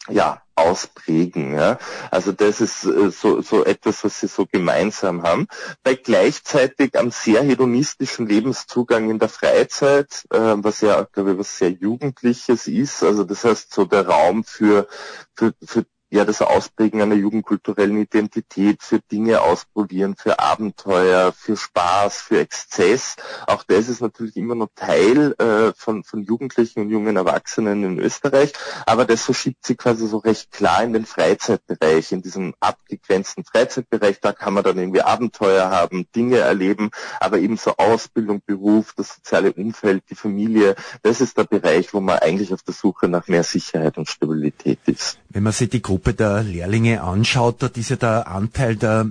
ja, 0.10 0.45
ausprägen. 0.56 1.54
Ja. 1.54 1.78
Also 2.12 2.32
das 2.32 2.62
ist 2.62 2.86
äh, 2.86 3.12
so, 3.12 3.42
so 3.42 3.64
etwas, 3.66 4.04
was 4.04 4.20
sie 4.20 4.28
so 4.28 4.46
gemeinsam 4.46 5.24
haben. 5.24 5.48
Bei 5.84 5.96
gleichzeitig 5.96 6.98
einem 6.98 7.12
sehr 7.12 7.44
hedonistischen 7.44 8.28
Lebenszugang 8.28 9.10
in 9.10 9.20
der 9.20 9.30
Freizeit, 9.30 10.26
äh, 10.32 10.38
was 10.38 10.82
ja, 10.82 11.04
glaube 11.04 11.34
ich, 11.34 11.38
was 11.38 11.58
sehr 11.58 11.72
Jugendliches 11.72 12.68
ist. 12.68 13.04
Also 13.04 13.24
das 13.24 13.44
heißt 13.44 13.74
so 13.74 13.86
der 13.86 14.08
Raum 14.08 14.44
für, 14.44 14.88
für, 15.36 15.54
für 15.64 15.86
ja 16.16 16.26
das 16.26 16.42
Ausprägen 16.42 17.02
einer 17.02 17.16
jugendkulturellen 17.16 18.02
Identität, 18.02 18.82
für 18.82 19.00
Dinge 19.00 19.42
ausprobieren, 19.42 20.16
für 20.18 20.40
Abenteuer, 20.40 21.34
für 21.34 21.58
Spaß, 21.58 22.22
für 22.22 22.40
Exzess. 22.40 23.16
Auch 23.48 23.64
das 23.64 23.90
ist 23.90 24.02
natürlich 24.02 24.38
immer 24.38 24.56
noch 24.56 24.70
Teil 24.76 25.36
äh, 25.38 25.74
von, 25.76 26.04
von 26.04 26.24
Jugendlichen 26.24 26.82
und 26.82 26.90
jungen 26.90 27.18
Erwachsenen 27.18 27.84
in 27.84 28.00
Österreich, 28.00 28.54
aber 28.86 29.06
das 29.06 29.24
verschiebt 29.24 29.66
sich 29.66 29.78
quasi 29.78 30.08
so 30.08 30.18
recht 30.18 30.52
klar 30.52 30.84
in 30.84 30.94
den 30.94 31.06
Freizeitbereich, 31.06 32.12
in 32.12 32.22
diesem 32.22 32.54
abgegrenzten 32.60 33.44
Freizeitbereich. 33.44 34.20
Da 34.22 34.32
kann 34.32 34.54
man 34.54 34.64
dann 34.64 34.78
irgendwie 34.78 35.02
Abenteuer 35.02 35.70
haben, 35.70 36.08
Dinge 36.16 36.38
erleben, 36.38 36.92
aber 37.20 37.40
eben 37.40 37.58
so 37.58 37.76
Ausbildung, 37.78 38.42
Beruf, 38.46 38.94
das 38.96 39.16
soziale 39.16 39.52
Umfeld, 39.54 40.04
die 40.10 40.16
Familie, 40.16 40.76
das 41.02 41.22
ist 41.22 41.38
der 41.38 41.44
Bereich, 41.44 41.94
wo 41.94 42.00
man 42.00 42.20
eigentlich 42.20 42.54
auf 42.54 42.64
der 42.64 42.74
Suche 42.74 43.08
nach 43.08 43.28
mehr 43.28 43.44
Sicherheit 43.44 43.98
und 43.98 44.10
Stabilität 44.10 44.80
ist. 44.86 45.20
Wenn 45.36 45.44
man 45.44 45.52
sich 45.52 45.68
die 45.68 45.82
Gruppe 45.82 46.14
der 46.14 46.44
Lehrlinge 46.44 47.04
anschaut, 47.04 47.58
dort 47.60 47.76
ist 47.76 47.90
ja 47.90 47.98
der 47.98 48.30
Anteil 48.30 48.78
der 48.78 49.08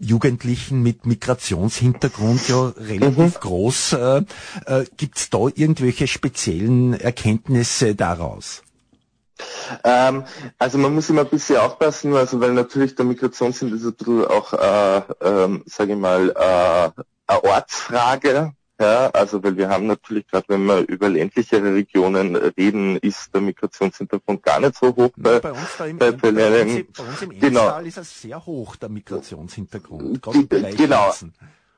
Jugendlichen 0.00 0.82
mit 0.82 1.06
Migrationshintergrund 1.06 2.48
ja 2.48 2.72
relativ 2.76 3.16
mhm. 3.16 3.40
groß. 3.40 3.92
Äh, 3.92 4.22
äh, 4.66 4.84
Gibt 4.96 5.18
es 5.18 5.30
da 5.30 5.38
irgendwelche 5.38 6.08
speziellen 6.08 6.94
Erkenntnisse 6.94 7.94
daraus? 7.94 8.64
Ähm, 9.84 10.24
also 10.58 10.78
man 10.78 10.96
muss 10.96 11.10
immer 11.10 11.20
ein 11.20 11.28
bisschen 11.28 11.58
aufpassen, 11.58 12.12
also 12.12 12.40
weil 12.40 12.54
natürlich 12.54 12.96
der 12.96 13.04
Migrationshintergrund 13.04 14.28
auch, 14.28 14.54
äh, 14.54 15.02
ähm, 15.20 15.62
sage 15.66 15.92
ich 15.92 15.98
mal, 15.98 16.30
äh, 16.30 17.02
eine 17.28 17.44
Ortsfrage 17.44 18.52
ja, 18.80 19.10
also 19.10 19.42
weil 19.42 19.56
wir 19.56 19.68
haben 19.68 19.86
natürlich 19.86 20.26
gerade, 20.28 20.44
wenn 20.48 20.64
wir 20.64 20.86
über 20.88 21.08
ländlichere 21.08 21.74
Regionen 21.74 22.36
reden, 22.36 22.96
ist 22.98 23.34
der 23.34 23.40
Migrationshintergrund 23.40 24.42
gar 24.42 24.60
nicht 24.60 24.76
so 24.76 24.94
hoch. 24.94 25.10
Bei, 25.16 25.40
bei 25.40 25.52
uns 25.52 25.76
da 25.76 25.86
im, 25.86 25.98
bei, 25.98 26.12
bei, 26.12 26.30
bei 26.30 26.62
uns, 26.62 27.22
im 27.22 27.38
genau. 27.40 27.78
ist 27.80 27.96
er 27.96 28.04
sehr 28.04 28.46
hoch, 28.46 28.76
der 28.76 28.88
Migrationshintergrund. 28.88 30.22
Genau. 30.76 31.12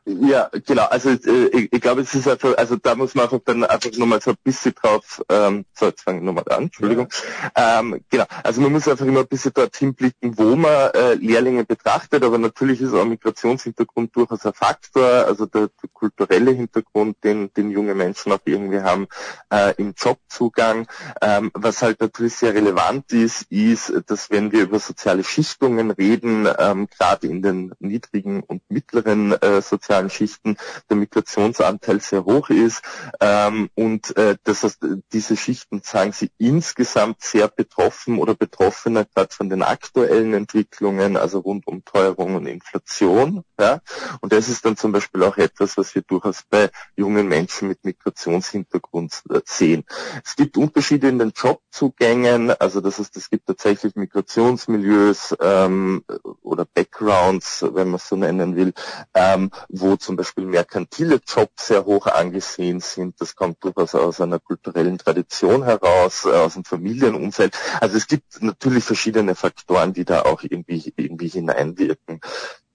Ja, 0.07 0.51
genau. 0.67 0.87
Also 0.87 1.11
äh, 1.11 1.47
ich, 1.53 1.73
ich 1.73 1.81
glaube, 1.81 2.01
es 2.01 2.15
ist 2.15 2.27
einfach, 2.27 2.57
also 2.57 2.77
da 2.77 2.95
muss 2.95 3.15
man 3.15 3.25
einfach 3.25 3.41
dann 3.45 3.65
einfach 3.65 3.93
nochmal 3.93 4.21
so 4.21 4.31
ein 4.31 4.37
bisschen 4.43 4.75
drauf, 4.75 5.23
ähm, 5.29 5.67
so 5.75 5.87
jetzt 5.87 6.03
fange 6.03 6.19
ich 6.19 6.25
nochmal 6.25 6.45
an, 6.49 6.65
Entschuldigung. 6.65 7.09
Ja. 7.57 7.81
Ähm, 7.81 8.03
genau, 8.09 8.25
also 8.43 8.61
man 8.63 8.73
muss 8.73 8.89
einfach 8.89 9.05
immer 9.05 9.21
ein 9.21 9.29
bisschen 9.29 9.53
dorthin 9.53 9.95
blicken, 9.95 10.39
wo 10.39 10.57
man 10.57 10.91
äh, 10.95 11.15
Lehrlinge 11.15 11.65
betrachtet, 11.65 12.25
aber 12.25 12.39
natürlich 12.39 12.81
ist 12.81 12.95
auch 12.95 13.05
Migrationshintergrund 13.05 14.17
durchaus 14.17 14.47
ein 14.47 14.55
Faktor, 14.55 15.05
also 15.05 15.45
der, 15.45 15.69
der 15.69 15.91
kulturelle 15.93 16.53
Hintergrund, 16.53 17.23
den, 17.23 17.53
den 17.53 17.71
junge 17.71 17.95
Menschen 17.95 18.33
auch 18.33 18.41
irgendwie 18.47 18.81
haben 18.81 19.07
äh, 19.53 19.75
im 19.77 19.93
Jobzugang. 19.97 20.89
Ähm, 21.21 21.51
was 21.53 21.83
halt 21.83 22.01
natürlich 22.01 22.37
sehr 22.37 22.55
relevant 22.55 23.13
ist, 23.13 23.43
ist, 23.51 23.93
dass 24.07 24.31
wenn 24.31 24.51
wir 24.51 24.63
über 24.63 24.79
soziale 24.79 25.25
Schichtungen 25.25 25.91
reden, 25.91 26.49
ähm, 26.59 26.89
gerade 26.89 27.27
in 27.27 27.43
den 27.43 27.73
niedrigen 27.81 28.43
und 28.43 28.63
mittleren 28.71 29.33
äh, 29.33 29.61
sozialen 29.61 29.90
sozialen 29.91 30.11
Schichten 30.11 30.57
der 30.89 30.97
Migrationsanteil 30.97 32.01
sehr 32.01 32.25
hoch 32.25 32.49
ist 32.51 32.83
ähm, 33.21 33.71
und 33.75 34.17
äh, 34.17 34.37
das 34.45 34.63
heißt, 34.63 34.79
diese 35.13 35.37
Schichten 35.37 35.83
sagen 35.85 36.13
sie 36.13 36.31
insgesamt 36.39 37.23
sehr 37.23 37.49
betroffen 37.49 38.19
oder 38.19 38.35
betroffener 38.35 39.05
gerade 39.05 39.35
von 39.35 39.51
den 39.51 39.63
aktuellen 39.63 40.33
Entwicklungen, 40.33 41.17
also 41.17 41.41
rund 41.41 41.67
um 41.67 41.85
Teuerung 41.85 42.37
und 42.37 42.47
Inflation. 42.47 43.43
Ja? 43.59 43.81
Und 44.21 44.33
das 44.33 44.49
ist 44.49 44.65
dann 44.65 44.77
zum 44.77 44.93
Beispiel 44.93 45.25
auch 45.25 45.37
etwas, 45.37 45.77
was 45.77 45.95
wir 45.95 46.03
durchaus 46.03 46.45
bei 46.49 46.71
jungen 46.97 47.27
Menschen 47.27 47.69
mit 47.69 47.85
Migrationshintergrund 47.85 49.23
äh, 49.31 49.41
sehen. 49.45 49.85
Es 50.25 50.37
gibt 50.37 50.57
Unterschiede 50.57 51.09
in 51.09 51.19
den 51.19 51.33
Jobzugängen, 51.35 52.53
also 52.61 52.81
das 52.81 52.99
heißt, 52.99 53.17
es 53.17 53.29
gibt 53.29 53.47
tatsächlich 53.47 53.97
Migrationsmilieus 53.97 55.37
ähm, 55.41 56.05
oder 56.43 56.65
Backgrounds, 56.65 57.63
wenn 57.63 57.89
man 57.89 57.97
es 57.97 58.09
so 58.09 58.17
nennen 58.17 58.55
will, 58.55 58.73
ähm, 59.15 59.51
wo 59.81 59.97
zum 59.97 60.17
Beispiel 60.17 60.45
merkantile 60.45 61.21
Jobs 61.27 61.69
sehr 61.69 61.85
hoch 61.85 62.07
angesehen 62.07 62.81
sind. 62.81 63.21
Das 63.21 63.37
kommt 63.37 63.63
durchaus 63.65 63.95
aus 63.95 64.21
einer 64.21 64.39
kulturellen 64.39 64.99
Tradition 64.99 65.65
heraus, 65.65 66.25
äh, 66.25 66.31
aus 66.31 66.55
dem 66.55 66.65
Familienumfeld. 66.65 67.57
Also 67.81 67.97
es 67.97 68.07
gibt 68.07 68.43
natürlich 68.43 68.85
verschiedene 68.85 69.35
Faktoren, 69.35 69.93
die 69.93 70.05
da 70.05 70.23
auch 70.23 70.43
irgendwie, 70.43 70.93
irgendwie 70.97 71.29
hineinwirken. 71.29 72.21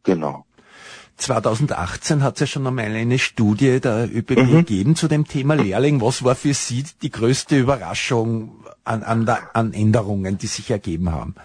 Genau. 0.03 0.45
2018 1.17 2.23
hat 2.23 2.35
es 2.35 2.39
ja 2.41 2.47
schon 2.47 2.67
einmal 2.67 2.85
eine 2.85 3.19
Studie 3.19 3.79
der 3.79 4.09
ÖBB 4.13 4.37
mhm. 4.37 4.51
gegeben 4.51 4.95
zu 4.95 5.07
dem 5.07 5.25
Thema 5.25 5.55
Lehrling. 5.55 6.01
Was 6.01 6.23
war 6.23 6.35
für 6.35 6.53
Sie 6.53 6.83
die 7.01 7.09
größte 7.09 7.57
Überraschung 7.57 8.65
an, 8.83 9.03
an, 9.03 9.27
an 9.53 9.73
Änderungen, 9.73 10.37
die 10.37 10.47
sich 10.47 10.69
ergeben 10.69 11.11
haben? 11.11 11.35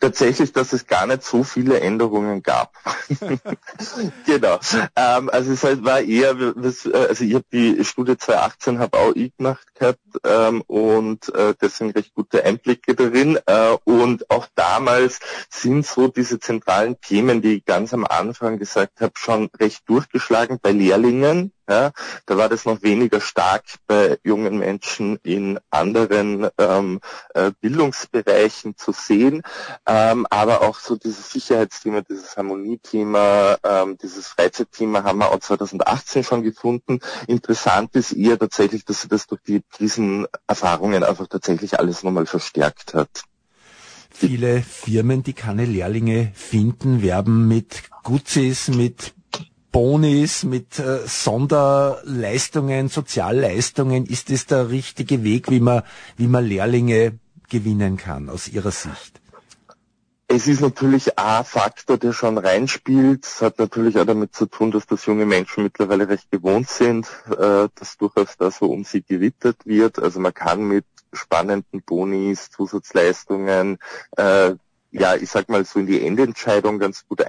Tatsächlich, 0.00 0.52
dass 0.52 0.72
es 0.72 0.86
gar 0.86 1.06
nicht 1.06 1.22
so 1.22 1.44
viele 1.44 1.80
Änderungen 1.80 2.42
gab. 2.42 2.72
genau. 4.26 4.58
Ähm, 4.96 5.30
also 5.30 5.52
es 5.52 5.64
halt 5.64 5.84
war 5.84 6.00
eher, 6.00 6.36
also 6.36 7.24
ich 7.24 7.34
habe 7.34 7.44
die 7.52 7.84
Studie 7.84 8.16
2018 8.16 8.78
habe 8.78 8.98
auch 8.98 9.12
ich 9.14 9.36
gemacht 9.36 9.66
gehabt 9.74 9.98
ähm, 10.24 10.62
und 10.66 11.34
äh, 11.34 11.54
deswegen 11.60 11.90
recht 11.92 12.14
gute 12.14 12.44
Einblicke 12.44 12.94
darin. 12.94 13.38
Äh, 13.46 13.76
und 13.84 14.30
auch 14.30 14.46
damals 14.54 15.20
sind 15.50 15.86
so 15.86 16.08
diese 16.08 16.38
zentralen 16.38 17.00
Themen, 17.00 17.42
die 17.42 17.56
ich 17.56 17.64
ganz 17.64 17.92
am 17.94 18.04
Anfang 18.04 18.58
gesagt 18.58 19.00
habe, 19.00 19.12
schon 19.16 19.50
recht 19.58 19.88
durchgeschlagen 19.88 20.58
bei 20.60 20.72
Lehrlingen. 20.72 21.52
Ja, 21.68 21.92
da 22.24 22.36
war 22.38 22.48
das 22.48 22.64
noch 22.64 22.82
weniger 22.82 23.20
stark 23.20 23.64
bei 23.86 24.18
jungen 24.24 24.58
Menschen 24.58 25.18
in 25.22 25.60
anderen 25.70 26.48
ähm, 26.56 27.00
äh, 27.34 27.52
Bildungsbereichen 27.60 28.74
zu 28.78 28.92
sehen, 28.92 29.42
ähm, 29.86 30.26
aber 30.30 30.62
auch 30.62 30.78
so 30.78 30.96
dieses 30.96 31.30
Sicherheitsthema, 31.30 32.00
dieses 32.00 32.38
Harmoniethema, 32.38 33.58
ähm, 33.62 33.98
dieses 33.98 34.28
Freizeitthema 34.28 35.04
haben 35.04 35.18
wir 35.18 35.30
auch 35.30 35.40
2018 35.40 36.24
schon 36.24 36.42
gefunden. 36.42 37.00
Interessant 37.26 37.94
ist 37.96 38.12
eher 38.12 38.38
tatsächlich, 38.38 38.86
dass 38.86 39.02
sich 39.02 39.10
das 39.10 39.26
durch 39.26 39.42
die 39.42 39.62
Krisenerfahrungen 39.70 41.04
einfach 41.04 41.26
tatsächlich 41.26 41.78
alles 41.78 42.02
nochmal 42.02 42.24
verstärkt 42.24 42.94
hat. 42.94 43.24
Viele 44.10 44.62
Firmen, 44.62 45.22
die 45.22 45.34
keine 45.34 45.66
Lehrlinge 45.66 46.32
finden, 46.34 47.02
werben 47.02 47.46
mit 47.46 47.82
Guzis, 48.02 48.68
mit 48.68 49.12
Bonis, 49.72 50.44
mit 50.44 50.78
äh, 50.78 51.06
Sonderleistungen, 51.06 52.88
Sozialleistungen. 52.88 54.06
Ist 54.06 54.30
das 54.30 54.46
der 54.46 54.70
richtige 54.70 55.22
Weg, 55.24 55.50
wie 55.50 55.60
man, 55.60 55.82
wie 56.16 56.28
man 56.28 56.44
Lehrlinge 56.44 57.18
gewinnen 57.48 57.96
kann, 57.96 58.28
aus 58.28 58.48
Ihrer 58.48 58.70
Sicht? 58.70 59.20
Es 60.30 60.46
ist 60.46 60.60
natürlich 60.60 61.18
ein 61.18 61.44
Faktor, 61.44 61.96
der 61.96 62.12
schon 62.12 62.36
reinspielt. 62.36 63.24
Es 63.24 63.40
hat 63.40 63.58
natürlich 63.58 63.98
auch 63.98 64.04
damit 64.04 64.34
zu 64.34 64.44
tun, 64.44 64.70
dass 64.70 64.86
das 64.86 65.06
junge 65.06 65.24
Menschen 65.24 65.64
mittlerweile 65.64 66.06
recht 66.06 66.30
gewohnt 66.30 66.68
sind, 66.68 67.06
äh, 67.30 67.68
dass 67.74 67.96
durchaus 67.98 68.36
da 68.36 68.50
so 68.50 68.66
um 68.66 68.84
sie 68.84 69.02
gewittert 69.02 69.64
wird. 69.64 69.98
Also 69.98 70.20
man 70.20 70.34
kann 70.34 70.64
mit 70.64 70.84
spannenden 71.14 71.82
Bonis, 71.82 72.50
Zusatzleistungen, 72.50 73.78
äh, 74.18 74.54
ja, 74.90 75.16
ich 75.16 75.30
sag 75.30 75.48
mal 75.48 75.64
so 75.64 75.78
in 75.78 75.86
die 75.86 76.04
Endentscheidung 76.04 76.78
ganz 76.78 77.06
gut 77.06 77.20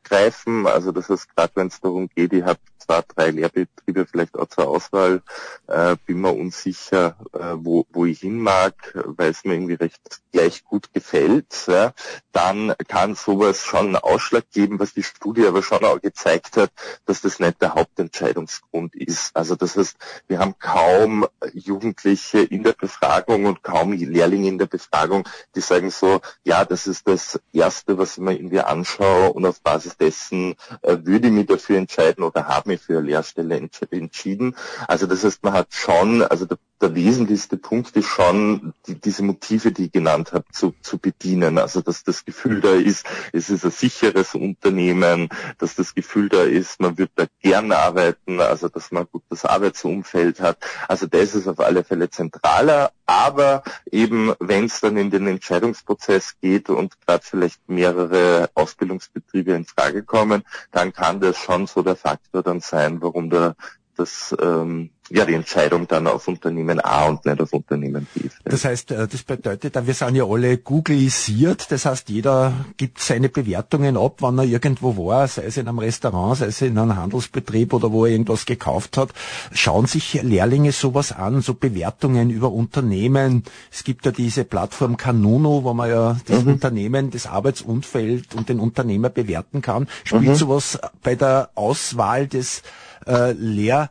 eingreifen. 0.00 0.66
Also 0.66 0.92
das 0.92 1.08
heißt, 1.08 1.34
gerade 1.34 1.52
wenn 1.54 1.68
es 1.68 1.80
darum 1.80 2.08
geht, 2.14 2.32
ich 2.32 2.44
habe 2.44 2.58
zwei, 2.78 3.02
drei 3.14 3.30
Lehrbetriebe 3.30 4.06
vielleicht 4.06 4.36
auch 4.38 4.48
zur 4.48 4.68
Auswahl, 4.68 5.22
äh, 5.66 5.96
bin 6.06 6.20
mir 6.20 6.32
unsicher, 6.32 7.16
äh, 7.32 7.54
wo, 7.56 7.86
wo 7.90 8.06
ich 8.06 8.20
hin 8.20 8.38
mag, 8.38 8.74
weil 8.94 9.30
es 9.30 9.44
mir 9.44 9.54
irgendwie 9.54 9.74
recht 9.74 10.00
gleich 10.32 10.64
gut 10.64 10.92
gefällt, 10.92 11.66
ja, 11.66 11.92
dann 12.32 12.74
kann 12.88 13.14
sowas 13.14 13.64
schon 13.64 13.88
einen 13.88 13.96
Ausschlag 13.96 14.44
geben, 14.52 14.78
was 14.78 14.94
die 14.94 15.02
Studie 15.02 15.46
aber 15.46 15.62
schon 15.62 15.84
auch 15.84 16.00
gezeigt 16.00 16.56
hat, 16.56 16.70
dass 17.04 17.20
das 17.20 17.40
nicht 17.40 17.60
der 17.60 17.74
Hauptentscheidungsgrund 17.74 18.94
ist. 18.94 19.36
Also 19.36 19.56
das 19.56 19.76
heißt, 19.76 19.96
wir 20.28 20.38
haben 20.38 20.54
kaum 20.58 21.26
Jugendliche 21.52 22.40
in 22.40 22.62
der 22.62 22.72
Befragung 22.72 23.44
und 23.46 23.62
kaum 23.62 23.92
Lehrlinge 23.92 24.48
in 24.48 24.58
der 24.58 24.66
Befragung, 24.66 25.28
die 25.54 25.60
sagen 25.60 25.90
so, 25.90 26.20
ja, 26.44 26.64
das 26.64 26.86
ist 26.86 27.06
das 27.06 27.40
Erste, 27.52 27.98
was 27.98 28.12
ich 28.12 28.22
mir 28.22 28.34
irgendwie 28.34 28.60
anschaue 28.60 29.32
und 29.32 29.44
auf 29.46 29.60
Basis 29.60 29.89
dessen 29.96 30.54
äh, 30.82 30.96
würde 31.02 31.28
ich 31.28 31.32
mich 31.32 31.46
dafür 31.46 31.78
entscheiden 31.78 32.24
oder 32.24 32.46
habe 32.46 32.70
mich 32.70 32.80
für 32.80 32.98
eine 32.98 33.06
Lehrstelle 33.06 33.56
entsch 33.56 33.82
entschieden. 33.90 34.56
Also 34.88 35.06
das 35.06 35.24
heißt, 35.24 35.42
man 35.42 35.52
hat 35.52 35.72
schon, 35.72 36.22
also 36.22 36.46
der, 36.46 36.58
der 36.80 36.94
wesentlichste 36.94 37.56
Punkt 37.56 37.94
ist 37.96 38.06
schon, 38.06 38.72
die, 38.86 38.94
diese 38.94 39.22
Motive, 39.22 39.72
die 39.72 39.86
ich 39.86 39.92
genannt 39.92 40.32
habe, 40.32 40.46
zu, 40.52 40.74
zu 40.82 40.98
bedienen. 40.98 41.58
Also 41.58 41.80
dass 41.80 42.04
das 42.04 42.24
Gefühl 42.24 42.60
da 42.60 42.72
ist, 42.72 43.06
es 43.32 43.50
ist 43.50 43.64
ein 43.64 43.70
sicheres 43.70 44.34
Unternehmen, 44.34 45.28
dass 45.58 45.74
das 45.74 45.94
Gefühl 45.94 46.28
da 46.28 46.42
ist, 46.42 46.80
man 46.80 46.96
wird 46.96 47.10
da 47.16 47.26
gern 47.42 47.72
arbeiten, 47.72 48.40
also 48.40 48.68
dass 48.68 48.90
man 48.90 49.04
ein 49.04 49.08
gutes 49.12 49.44
Arbeitsumfeld 49.44 50.40
hat. 50.40 50.58
Also 50.88 51.06
das 51.06 51.34
ist 51.34 51.48
auf 51.48 51.60
alle 51.60 51.84
Fälle 51.84 52.08
zentraler, 52.08 52.92
aber 53.06 53.62
eben 53.90 54.32
wenn 54.40 54.64
es 54.64 54.80
dann 54.80 54.96
in 54.96 55.10
den 55.10 55.26
Entscheidungsprozess 55.26 56.36
geht 56.40 56.70
und 56.70 56.94
gerade 57.06 57.24
vielleicht 57.24 57.68
mehrere 57.68 58.48
Ausbildungsbetriebe 58.54 59.52
in 59.52 59.66
Frage 59.66 60.02
kommen, 60.02 60.44
dann 60.70 60.92
kann 60.92 61.20
das 61.20 61.36
schon 61.36 61.66
so 61.66 61.82
der 61.82 61.96
Faktor 61.96 62.42
dann 62.42 62.60
sein, 62.60 63.02
warum 63.02 63.28
der 63.28 63.54
das 63.96 64.34
ähm, 64.40 64.90
ja 65.10 65.24
die 65.24 65.34
Entscheidung 65.34 65.86
dann 65.88 66.06
auf 66.06 66.28
Unternehmen 66.28 66.80
A 66.80 67.06
und 67.06 67.24
nicht 67.24 67.40
auf 67.40 67.52
Unternehmen 67.52 68.06
B. 68.14 68.28
Das 68.44 68.64
heißt, 68.64 68.92
äh, 68.92 69.08
das 69.08 69.22
bedeutet, 69.22 69.74
wir 69.86 69.94
sind 69.94 70.14
ja 70.14 70.24
alle 70.24 70.58
Googlisiert, 70.58 71.70
das 71.70 71.84
heißt, 71.84 72.08
jeder 72.08 72.52
gibt 72.76 73.00
seine 73.00 73.28
Bewertungen 73.28 73.96
ab, 73.96 74.16
wann 74.20 74.38
er 74.38 74.44
irgendwo 74.44 74.96
war, 74.96 75.26
sei 75.28 75.44
es 75.44 75.56
in 75.56 75.68
einem 75.68 75.80
Restaurant, 75.80 76.38
sei 76.38 76.46
es 76.46 76.62
in 76.62 76.78
einem 76.78 76.96
Handelsbetrieb 76.96 77.72
oder 77.72 77.92
wo 77.92 78.06
er 78.06 78.12
irgendwas 78.12 78.46
gekauft 78.46 78.96
hat. 78.96 79.10
Schauen 79.52 79.86
sich 79.86 80.22
Lehrlinge 80.22 80.72
sowas 80.72 81.12
an, 81.12 81.40
so 81.40 81.54
Bewertungen 81.54 82.30
über 82.30 82.52
Unternehmen. 82.52 83.44
Es 83.70 83.84
gibt 83.84 84.06
ja 84.06 84.12
diese 84.12 84.44
Plattform 84.44 84.96
Kanuno, 84.96 85.64
wo 85.64 85.74
man 85.74 85.90
ja 85.90 86.16
das 86.26 86.44
mhm. 86.44 86.52
Unternehmen, 86.52 87.10
das 87.10 87.26
Arbeitsumfeld 87.26 88.34
und 88.34 88.48
den 88.48 88.60
Unternehmer 88.60 89.08
bewerten 89.10 89.60
kann. 89.60 89.88
Spielt 90.04 90.22
mhm. 90.22 90.34
sowas 90.34 90.78
bei 91.02 91.16
der 91.16 91.50
Auswahl 91.54 92.28
des 92.28 92.62
äh, 93.06 93.32
Lehr 93.32 93.90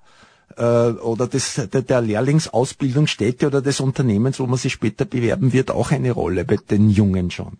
äh, 0.57 0.63
oder 0.63 1.27
des, 1.27 1.55
der, 1.55 1.81
der 1.81 2.01
Lehrlingsausbildungsstätte 2.01 3.47
oder 3.47 3.61
des 3.61 3.79
Unternehmens, 3.79 4.39
wo 4.39 4.47
man 4.47 4.57
sich 4.57 4.73
später 4.73 5.05
bewerben 5.05 5.53
wird, 5.53 5.71
auch 5.71 5.91
eine 5.91 6.11
Rolle 6.11 6.45
bei 6.45 6.57
den 6.57 6.89
Jungen 6.89 7.31
schon? 7.31 7.57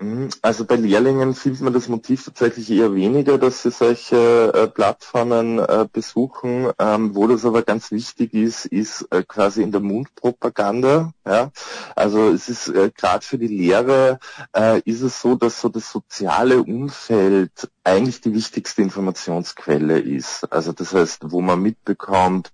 Mhm. 0.00 0.28
Also 0.42 0.64
bei 0.64 0.76
Lehrlingen 0.76 1.34
findet 1.34 1.60
man 1.60 1.72
das 1.72 1.88
Motiv 1.88 2.24
tatsächlich 2.24 2.70
eher 2.70 2.94
weniger, 2.94 3.36
dass 3.36 3.62
sie 3.62 3.72
solche 3.72 4.52
äh, 4.54 4.68
Plattformen 4.68 5.58
äh, 5.58 5.88
besuchen. 5.92 6.70
Ähm, 6.78 7.16
wo 7.16 7.26
das 7.26 7.44
aber 7.44 7.62
ganz 7.62 7.90
wichtig 7.90 8.32
ist, 8.32 8.66
ist 8.66 9.08
äh, 9.10 9.24
quasi 9.24 9.62
in 9.62 9.72
der 9.72 9.80
Mundpropaganda. 9.80 11.12
Ja? 11.26 11.50
Also 11.96 12.28
es 12.30 12.48
ist 12.48 12.68
äh, 12.68 12.92
gerade 12.94 13.24
für 13.24 13.38
die 13.38 13.48
Lehre 13.48 14.20
äh, 14.56 14.80
ist 14.84 15.02
es 15.02 15.20
so, 15.20 15.34
dass 15.34 15.60
so 15.60 15.68
das 15.68 15.90
soziale 15.90 16.62
Umfeld 16.62 17.68
eigentlich 17.82 18.20
die 18.20 18.34
wichtigste 18.34 18.82
Informationsquelle 18.82 19.98
ist. 19.98 20.44
Also 20.52 20.72
das 20.72 20.94
heißt, 20.94 21.32
wo 21.32 21.40
man 21.40 21.60
mitbekommt, 21.60 22.52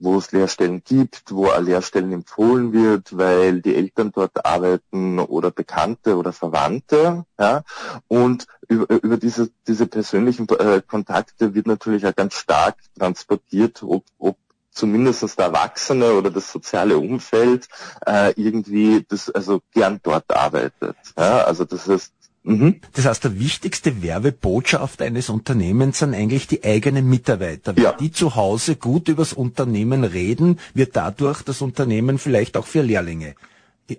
wo 0.00 0.16
es 0.16 0.32
Lehrstellen 0.32 0.82
gibt, 0.82 1.30
wo 1.30 1.48
Lehrstellen 1.58 2.12
empfohlen 2.12 2.72
wird, 2.72 3.16
weil 3.16 3.60
die 3.60 3.76
Eltern 3.76 4.10
dort 4.12 4.44
arbeiten 4.44 5.18
oder 5.18 5.50
Bekannte 5.50 6.16
oder 6.16 6.32
Verwandte. 6.32 7.24
Ja? 7.38 7.62
Und 8.08 8.46
über, 8.66 9.02
über 9.02 9.16
diese, 9.18 9.50
diese 9.68 9.86
persönlichen 9.86 10.48
äh, 10.48 10.82
Kontakte 10.84 11.54
wird 11.54 11.66
natürlich 11.66 12.06
auch 12.06 12.16
ganz 12.16 12.34
stark 12.34 12.76
transportiert, 12.98 13.82
ob, 13.82 14.04
ob 14.18 14.36
zumindest 14.70 15.38
der 15.38 15.46
Erwachsene 15.46 16.14
oder 16.14 16.30
das 16.30 16.50
soziale 16.50 16.96
Umfeld 16.96 17.68
äh, 18.06 18.32
irgendwie 18.36 19.04
das 19.06 19.28
also 19.30 19.60
gern 19.72 20.00
dort 20.02 20.34
arbeitet. 20.34 20.96
Ja? 21.18 21.44
Also 21.44 21.64
das 21.64 21.88
heißt, 21.88 22.12
Mhm. 22.42 22.80
Das 22.94 23.04
heißt, 23.06 23.24
der 23.24 23.38
wichtigste 23.38 24.02
Werbebotschaft 24.02 25.02
eines 25.02 25.28
Unternehmens 25.28 25.98
sind 25.98 26.14
eigentlich 26.14 26.46
die 26.46 26.64
eigenen 26.64 27.08
Mitarbeiter. 27.08 27.76
Wenn 27.76 27.84
ja. 27.84 27.92
die 27.92 28.12
zu 28.12 28.34
Hause 28.34 28.76
gut 28.76 29.08
übers 29.08 29.32
Unternehmen 29.34 30.04
reden, 30.04 30.58
wird 30.72 30.96
dadurch 30.96 31.42
das 31.42 31.60
Unternehmen 31.60 32.18
vielleicht 32.18 32.56
auch 32.56 32.66
für 32.66 32.82
Lehrlinge 32.82 33.34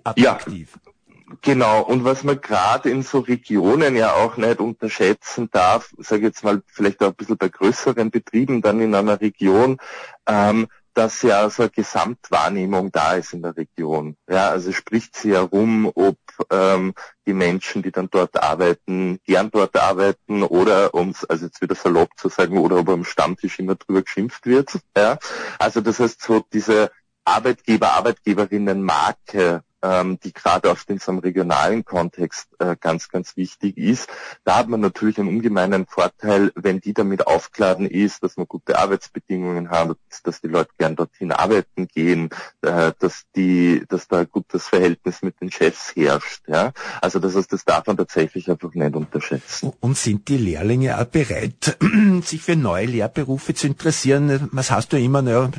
attraktiv. 0.04 0.70
Ja. 0.84 0.92
Genau, 1.40 1.80
und 1.82 2.04
was 2.04 2.24
man 2.24 2.40
gerade 2.40 2.90
in 2.90 3.02
so 3.02 3.20
Regionen 3.20 3.96
ja 3.96 4.12
auch 4.12 4.36
nicht 4.36 4.60
unterschätzen 4.60 5.48
darf, 5.50 5.94
sage 5.98 6.24
jetzt 6.24 6.44
mal 6.44 6.62
vielleicht 6.66 7.02
auch 7.02 7.08
ein 7.08 7.14
bisschen 7.14 7.38
bei 7.38 7.48
größeren 7.48 8.10
Betrieben 8.10 8.60
dann 8.60 8.80
in 8.80 8.94
einer 8.94 9.18
Region, 9.18 9.78
ähm, 10.26 10.68
dass 10.94 11.22
ja 11.22 11.48
so 11.48 11.62
eine 11.62 11.70
Gesamtwahrnehmung 11.70 12.92
da 12.92 13.14
ist 13.14 13.32
in 13.32 13.42
der 13.42 13.56
Region. 13.56 14.16
Ja, 14.28 14.50
also 14.50 14.72
spricht 14.72 15.16
sie 15.16 15.32
herum, 15.32 15.90
ob 15.94 16.16
ähm, 16.50 16.94
die 17.26 17.34
Menschen, 17.34 17.82
die 17.82 17.92
dann 17.92 18.10
dort 18.10 18.42
arbeiten, 18.42 19.18
gern 19.24 19.50
dort 19.50 19.76
arbeiten 19.76 20.42
oder 20.42 20.94
um 20.94 21.14
also 21.28 21.46
jetzt 21.46 21.62
wieder 21.62 21.74
salopp 21.74 22.10
zu 22.16 22.28
sagen, 22.28 22.58
oder 22.58 22.78
ob 22.78 22.88
am 22.88 23.04
Stammtisch 23.04 23.58
immer 23.58 23.74
drüber 23.76 24.02
geschimpft 24.02 24.46
wird. 24.46 24.78
Ja, 24.96 25.18
also 25.58 25.80
das 25.80 25.98
heißt 25.98 26.22
so 26.22 26.44
diese 26.52 26.90
Arbeitgeber, 27.24 27.92
Arbeitgeberinnen 27.92 28.82
Marke 28.82 29.62
ähm, 29.82 30.18
die 30.22 30.32
gerade 30.32 30.70
auch 30.70 30.78
in 30.86 30.98
so 30.98 31.12
einem 31.12 31.20
regionalen 31.20 31.84
Kontext 31.84 32.48
äh, 32.58 32.76
ganz, 32.80 33.08
ganz 33.08 33.36
wichtig 33.36 33.76
ist. 33.76 34.08
Da 34.44 34.56
hat 34.56 34.68
man 34.68 34.80
natürlich 34.80 35.18
einen 35.18 35.28
ungemeinen 35.28 35.86
Vorteil, 35.86 36.52
wenn 36.54 36.80
die 36.80 36.94
damit 36.94 37.26
aufgeladen 37.26 37.86
ist, 37.86 38.22
dass 38.22 38.36
man 38.36 38.46
gute 38.46 38.78
Arbeitsbedingungen 38.78 39.70
hat, 39.70 39.96
dass 40.24 40.40
die 40.40 40.48
Leute 40.48 40.70
gern 40.78 40.96
dorthin 40.96 41.32
arbeiten 41.32 41.88
gehen, 41.88 42.30
äh, 42.62 42.92
dass 42.98 43.24
die, 43.34 43.84
dass 43.88 44.08
da 44.08 44.20
ein 44.20 44.28
gutes 44.30 44.68
Verhältnis 44.68 45.22
mit 45.22 45.40
den 45.40 45.50
Chefs 45.50 45.94
herrscht. 45.96 46.42
Ja? 46.46 46.72
Also 47.00 47.18
das 47.18 47.34
heißt, 47.34 47.52
das 47.52 47.64
darf 47.64 47.86
man 47.86 47.96
tatsächlich 47.96 48.50
einfach 48.50 48.72
nicht 48.74 48.94
unterschätzen. 48.94 49.72
Und 49.80 49.96
sind 49.96 50.28
die 50.28 50.36
Lehrlinge 50.36 50.98
auch 50.98 51.04
bereit, 51.04 51.76
sich 52.22 52.42
für 52.42 52.56
neue 52.56 52.86
Lehrberufe 52.86 53.54
zu 53.54 53.66
interessieren? 53.66 54.48
Was 54.52 54.70
hast 54.70 54.92
du 54.92 54.98
immer? 54.98 55.22
Ja, 55.22 55.50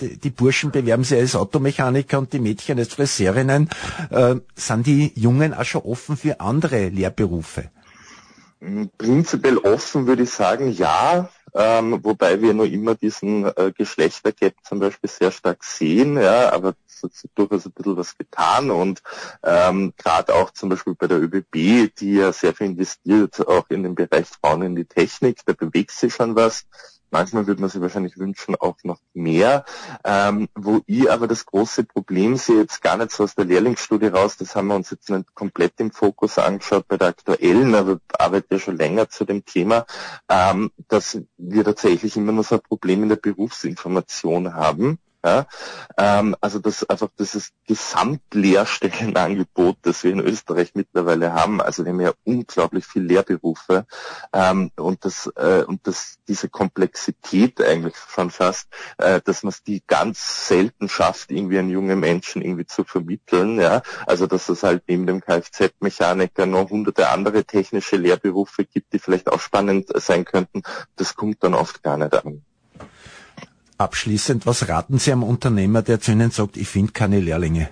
die, 0.00 0.18
die 0.18 0.30
Burschen 0.30 0.70
bewerben 0.70 1.04
sich 1.04 1.18
als 1.18 1.36
Automechaniker 1.36 2.18
und 2.18 2.32
die 2.32 2.38
Mädchen 2.38 2.78
als 2.78 2.94
Friseurinnen 2.94 3.61
sein, 4.10 4.36
äh, 4.36 4.40
sind 4.54 4.86
die 4.86 5.12
Jungen 5.14 5.54
auch 5.54 5.64
schon 5.64 5.82
offen 5.82 6.16
für 6.16 6.40
andere 6.40 6.88
Lehrberufe? 6.88 7.70
Hm, 8.60 8.90
prinzipiell 8.96 9.58
offen 9.58 10.06
würde 10.06 10.22
ich 10.22 10.30
sagen, 10.30 10.70
ja. 10.72 11.28
Ähm, 11.54 11.98
wobei 12.02 12.40
wir 12.40 12.54
nur 12.54 12.66
immer 12.66 12.94
diesen 12.94 13.44
äh, 13.44 13.72
Geschlechtergap 13.76 14.54
zum 14.64 14.78
Beispiel 14.78 15.10
sehr 15.10 15.30
stark 15.30 15.62
sehen, 15.64 16.16
ja, 16.16 16.50
aber 16.50 16.74
es 16.88 17.02
hat 17.02 17.12
sich 17.12 17.30
durchaus 17.34 17.66
ein 17.66 17.72
bisschen 17.72 17.96
was 17.98 18.16
getan 18.16 18.70
und 18.70 19.02
ähm, 19.42 19.92
gerade 19.98 20.34
auch 20.34 20.50
zum 20.52 20.70
Beispiel 20.70 20.94
bei 20.94 21.08
der 21.08 21.20
ÖBB, 21.20 21.94
die 21.98 22.14
ja 22.14 22.32
sehr 22.32 22.54
viel 22.54 22.68
investiert, 22.68 23.46
auch 23.46 23.68
in 23.68 23.82
den 23.82 23.94
Bereich 23.94 24.28
Frauen 24.28 24.62
in 24.62 24.76
die 24.76 24.86
Technik, 24.86 25.40
da 25.44 25.52
bewegt 25.52 25.90
sich 25.90 26.14
schon 26.14 26.36
was. 26.36 26.64
Manchmal 27.12 27.46
würde 27.46 27.60
man 27.60 27.68
sich 27.68 27.80
wahrscheinlich 27.82 28.18
wünschen, 28.18 28.56
auch 28.56 28.76
noch 28.84 28.98
mehr. 29.12 29.66
Ähm, 30.02 30.48
wo 30.54 30.80
ich 30.86 31.10
aber 31.10 31.28
das 31.28 31.44
große 31.44 31.84
Problem 31.84 32.36
sehe, 32.36 32.62
jetzt 32.62 32.80
gar 32.80 32.96
nicht 32.96 33.12
so 33.12 33.24
aus 33.24 33.34
der 33.34 33.44
Lehrlingsstudie 33.44 34.06
raus, 34.06 34.38
das 34.38 34.56
haben 34.56 34.68
wir 34.68 34.76
uns 34.76 34.90
jetzt 34.90 35.10
nicht 35.10 35.34
komplett 35.34 35.74
im 35.76 35.92
Fokus 35.92 36.38
angeschaut 36.38 36.88
bei 36.88 36.96
der 36.96 37.08
aktuellen, 37.08 37.74
aber 37.74 38.00
arbeite 38.18 38.54
ja 38.54 38.58
schon 38.58 38.78
länger 38.78 39.10
zu 39.10 39.26
dem 39.26 39.44
Thema, 39.44 39.84
ähm, 40.30 40.70
dass 40.88 41.20
wir 41.36 41.64
tatsächlich 41.64 42.16
immer 42.16 42.32
noch 42.32 42.44
so 42.44 42.54
ein 42.54 42.62
Problem 42.62 43.02
in 43.02 43.10
der 43.10 43.16
Berufsinformation 43.16 44.54
haben. 44.54 44.98
Ja? 45.24 45.46
Ähm, 45.96 46.36
also 46.40 46.58
das 46.58 46.88
einfach 46.88 47.08
dieses 47.18 47.50
Gesamtlehrstellenangebot, 47.66 49.76
das 49.82 50.04
wir 50.04 50.12
in 50.12 50.20
Österreich 50.20 50.72
mittlerweile 50.74 51.32
haben. 51.32 51.60
Also 51.60 51.84
wir 51.84 51.92
haben 51.92 52.00
ja 52.00 52.12
unglaublich 52.24 52.86
viele 52.86 53.06
Lehrberufe 53.06 53.86
ähm, 54.32 54.70
und 54.76 55.04
das 55.04 55.30
äh, 55.36 55.64
und 55.66 55.86
das 55.86 56.16
diese 56.28 56.48
Komplexität 56.48 57.60
eigentlich 57.60 57.96
schon 57.96 58.30
fast, 58.30 58.68
äh, 58.98 59.20
dass 59.20 59.42
man 59.42 59.50
es 59.50 59.62
die 59.62 59.82
ganz 59.86 60.48
selten 60.48 60.88
schafft, 60.88 61.30
irgendwie 61.30 61.58
einen 61.58 61.70
jungen 61.70 62.00
Menschen 62.00 62.42
irgendwie 62.42 62.66
zu 62.66 62.84
vermitteln. 62.84 63.60
Ja? 63.60 63.82
Also 64.06 64.26
dass 64.26 64.48
es 64.48 64.62
halt 64.62 64.84
neben 64.86 65.06
dem 65.06 65.20
Kfz-Mechaniker 65.20 66.46
noch 66.46 66.70
hunderte 66.70 67.10
andere 67.10 67.44
technische 67.44 67.96
Lehrberufe 67.96 68.64
gibt, 68.64 68.92
die 68.92 68.98
vielleicht 68.98 69.30
auch 69.30 69.40
spannend 69.40 69.90
sein 69.94 70.24
könnten. 70.24 70.62
Das 70.96 71.14
kommt 71.14 71.42
dann 71.44 71.54
oft 71.54 71.82
gar 71.82 71.96
nicht 71.96 72.14
an. 72.14 72.42
Abschließend, 73.78 74.46
was 74.46 74.68
raten 74.68 74.98
Sie 74.98 75.12
einem 75.12 75.22
Unternehmer, 75.22 75.82
der 75.82 76.00
zu 76.00 76.12
Ihnen 76.12 76.30
sagt, 76.30 76.56
ich 76.56 76.68
finde 76.68 76.92
keine 76.92 77.20
Lehrlinge? 77.20 77.68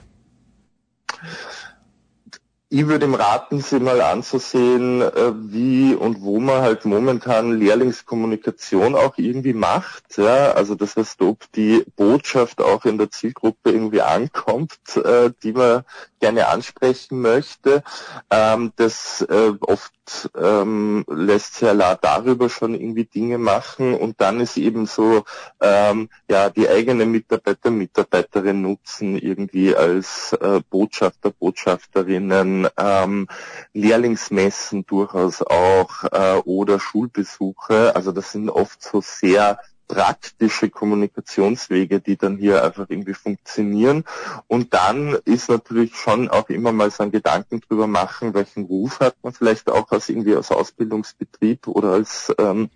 Ich 2.72 2.86
würde 2.86 3.04
ihm 3.06 3.14
raten, 3.16 3.60
sie 3.60 3.80
mal 3.80 4.00
anzusehen, 4.00 5.02
äh, 5.02 5.32
wie 5.34 5.92
und 5.92 6.20
wo 6.20 6.38
man 6.38 6.62
halt 6.62 6.84
momentan 6.84 7.58
Lehrlingskommunikation 7.58 8.94
auch 8.94 9.18
irgendwie 9.18 9.54
macht. 9.54 10.18
Ja, 10.18 10.52
also 10.52 10.76
das 10.76 10.94
heißt, 10.94 11.20
ob 11.22 11.50
die 11.50 11.84
Botschaft 11.96 12.60
auch 12.60 12.84
in 12.84 12.96
der 12.96 13.10
Zielgruppe 13.10 13.72
irgendwie 13.72 14.02
ankommt, 14.02 14.78
äh, 14.94 15.32
die 15.42 15.52
man 15.52 15.82
gerne 16.20 16.48
ansprechen 16.48 17.20
möchte. 17.20 17.83
Ähm, 18.30 18.72
das 18.76 19.22
äh, 19.22 19.52
oft 19.61 19.92
ähm, 20.37 21.04
lässt 21.09 21.54
sich 21.54 21.62
ja 21.62 21.94
darüber 21.94 22.48
schon 22.48 22.74
irgendwie 22.74 23.04
Dinge 23.04 23.38
machen 23.38 23.94
und 23.94 24.20
dann 24.20 24.40
ist 24.40 24.56
eben 24.56 24.87
so, 24.87 25.24
ähm, 25.61 26.09
ja, 26.28 26.50
die 26.50 26.68
eigene 26.68 27.06
Mitarbeiter, 27.06 27.70
Mitarbeiterin 27.70 28.62
nutzen 28.62 29.16
irgendwie 29.16 29.74
als 29.74 30.33
äh, 30.35 30.61
Botschafter, 30.68 31.30
Botschafterinnen, 31.30 32.68
ähm, 32.76 33.28
Lehrlingsmessen 33.72 34.85
durchaus 34.87 35.42
auch 35.42 36.04
äh, 36.12 36.40
oder 36.44 36.78
Schulbesuche. 36.78 37.94
Also 37.94 38.12
das 38.12 38.33
sind 38.33 38.50
oft 38.50 38.83
so 38.83 39.00
sehr 39.00 39.59
praktische 39.90 40.70
Kommunikationswege, 40.70 42.00
die 42.00 42.16
dann 42.16 42.37
hier 42.37 42.62
einfach 42.62 42.87
irgendwie 42.88 43.14
funktionieren. 43.14 44.05
Und 44.46 44.72
dann 44.72 45.18
ist 45.24 45.48
natürlich 45.48 45.96
schon 45.96 46.29
auch 46.29 46.48
immer 46.48 46.72
mal 46.72 46.90
so 46.90 47.03
ein 47.03 47.11
Gedanken 47.11 47.61
drüber 47.61 47.87
machen, 47.87 48.35
welchen 48.35 48.64
Ruf 48.64 49.00
hat 49.00 49.16
man 49.22 49.33
vielleicht 49.33 49.68
auch 49.68 49.90
als 49.90 50.09
irgendwie 50.09 50.37
als 50.37 50.53
Ausbildungsbetrieb 50.53 51.66
oder 51.66 51.92
als 51.92 52.33
ähm, 52.38 52.70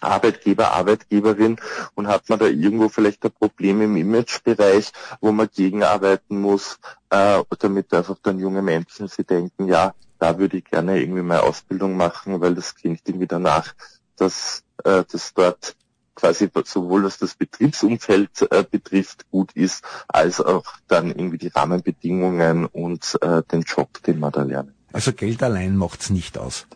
Arbeitgeber, 0.00 0.72
Arbeitgeberin 0.72 1.56
und 1.94 2.08
hat 2.08 2.28
man 2.28 2.38
da 2.38 2.46
irgendwo 2.46 2.88
vielleicht 2.88 3.24
ein 3.24 3.32
Problem 3.32 3.82
im 3.82 3.96
Imagebereich, 3.96 4.92
wo 5.20 5.32
man 5.32 5.48
gegenarbeiten 5.54 6.40
muss, 6.40 6.78
äh, 7.10 7.42
damit 7.58 7.92
einfach 7.92 8.16
dann 8.22 8.38
junge 8.38 8.62
Menschen 8.62 9.08
sie 9.08 9.24
denken, 9.24 9.66
ja, 9.66 9.94
da 10.18 10.38
würde 10.38 10.58
ich 10.58 10.64
gerne 10.64 11.00
irgendwie 11.00 11.22
meine 11.22 11.42
Ausbildung 11.42 11.96
machen, 11.96 12.40
weil 12.40 12.54
das 12.54 12.74
klingt 12.74 13.02
irgendwie 13.06 13.26
danach, 13.26 13.74
dass 14.16 14.62
äh, 14.84 15.04
das 15.10 15.34
dort 15.34 15.76
quasi 16.18 16.50
sowohl 16.64 17.04
was 17.04 17.18
das 17.18 17.34
Betriebsumfeld 17.34 18.50
äh, 18.50 18.64
betrifft 18.68 19.30
gut 19.30 19.52
ist, 19.52 19.84
als 20.08 20.40
auch 20.40 20.64
dann 20.88 21.08
irgendwie 21.08 21.38
die 21.38 21.48
Rahmenbedingungen 21.48 22.66
und 22.66 23.18
äh, 23.22 23.42
den 23.50 23.62
Job, 23.62 24.02
den 24.02 24.18
man 24.18 24.32
da 24.32 24.42
lernt. 24.42 24.72
Also 24.92 25.12
Geld 25.12 25.42
allein 25.42 25.76
macht's 25.76 26.10
nicht 26.10 26.38
aus. 26.38 26.66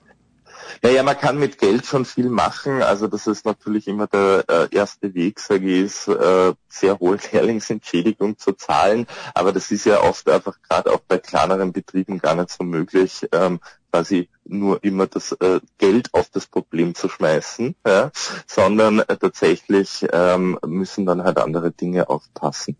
Naja, 0.82 1.02
man 1.02 1.18
kann 1.18 1.38
mit 1.38 1.58
Geld 1.58 1.86
schon 1.86 2.04
viel 2.04 2.28
machen. 2.28 2.82
Also 2.82 3.06
das 3.06 3.26
ist 3.26 3.44
natürlich 3.44 3.86
immer 3.86 4.06
der 4.06 4.44
äh, 4.48 4.68
erste 4.74 5.14
Weg, 5.14 5.40
sage 5.40 5.66
ich, 5.66 5.84
ist, 5.84 6.08
äh, 6.08 6.52
sehr 6.68 6.98
hohe 6.98 7.18
Lehrlingsentschädigung 7.32 8.38
zu 8.38 8.52
zahlen. 8.52 9.06
Aber 9.34 9.52
das 9.52 9.70
ist 9.70 9.84
ja 9.84 10.00
oft 10.02 10.28
einfach 10.28 10.56
gerade 10.68 10.92
auch 10.92 11.00
bei 11.00 11.18
kleineren 11.18 11.72
Betrieben 11.72 12.18
gar 12.18 12.34
nicht 12.34 12.50
so 12.50 12.64
möglich, 12.64 13.28
ähm, 13.32 13.60
quasi 13.90 14.28
nur 14.44 14.82
immer 14.82 15.06
das 15.06 15.32
äh, 15.32 15.60
Geld 15.78 16.08
auf 16.12 16.30
das 16.30 16.46
Problem 16.46 16.94
zu 16.94 17.08
schmeißen, 17.08 17.76
ja, 17.86 18.10
sondern 18.46 19.00
äh, 19.00 19.16
tatsächlich 19.16 20.06
ähm, 20.12 20.58
müssen 20.66 21.06
dann 21.06 21.22
halt 21.22 21.38
andere 21.38 21.72
Dinge 21.72 22.08
aufpassen. 22.08 22.76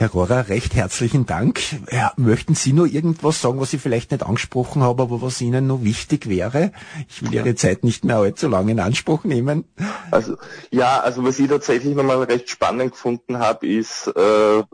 Herr 0.00 0.10
Rohrer, 0.10 0.48
recht 0.48 0.76
herzlichen 0.76 1.26
Dank. 1.26 1.60
Ja, 1.90 2.12
möchten 2.16 2.54
Sie 2.54 2.72
nur 2.72 2.86
irgendwas 2.86 3.42
sagen, 3.42 3.58
was 3.58 3.72
ich 3.72 3.80
vielleicht 3.80 4.12
nicht 4.12 4.24
angesprochen 4.24 4.80
habe, 4.80 5.02
aber 5.02 5.22
was 5.22 5.40
Ihnen 5.40 5.66
noch 5.66 5.82
wichtig 5.82 6.28
wäre? 6.28 6.70
Ich 7.08 7.20
will 7.20 7.34
Ihre 7.34 7.56
Zeit 7.56 7.82
nicht 7.82 8.04
mehr 8.04 8.18
allzu 8.18 8.46
lange 8.46 8.70
in 8.70 8.78
Anspruch 8.78 9.24
nehmen. 9.24 9.64
Also 10.12 10.36
ja, 10.70 11.00
also 11.00 11.24
was 11.24 11.40
ich 11.40 11.48
tatsächlich 11.48 11.96
nochmal 11.96 12.22
recht 12.22 12.48
spannend 12.48 12.92
gefunden 12.92 13.40
habe, 13.40 13.66
ist 13.66 14.06
äh, 14.14 14.58
äh, 14.60 14.64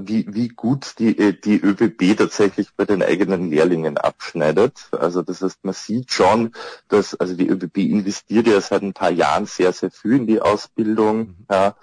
wie, 0.00 0.24
wie 0.30 0.48
gut 0.48 0.94
die, 0.98 1.18
äh, 1.18 1.38
die 1.38 1.60
ÖBB 1.60 2.16
tatsächlich 2.16 2.68
bei 2.74 2.86
den 2.86 3.02
eigenen 3.02 3.50
Lehrlingen 3.50 3.98
abschneidet. 3.98 4.88
Also 4.92 5.20
das 5.20 5.42
heißt, 5.42 5.62
man 5.62 5.74
sieht 5.74 6.10
schon, 6.10 6.54
dass 6.88 7.14
also 7.16 7.34
die 7.34 7.48
ÖBB 7.50 7.76
investiert 7.76 8.46
ja 8.46 8.58
seit 8.62 8.80
ein 8.80 8.94
paar 8.94 9.10
Jahren 9.10 9.44
sehr, 9.44 9.74
sehr 9.74 9.90
viel 9.90 10.14
in 10.14 10.26
die 10.26 10.40
Ausbildung. 10.40 11.18
Mhm. 11.18 11.36
Ja. 11.50 11.76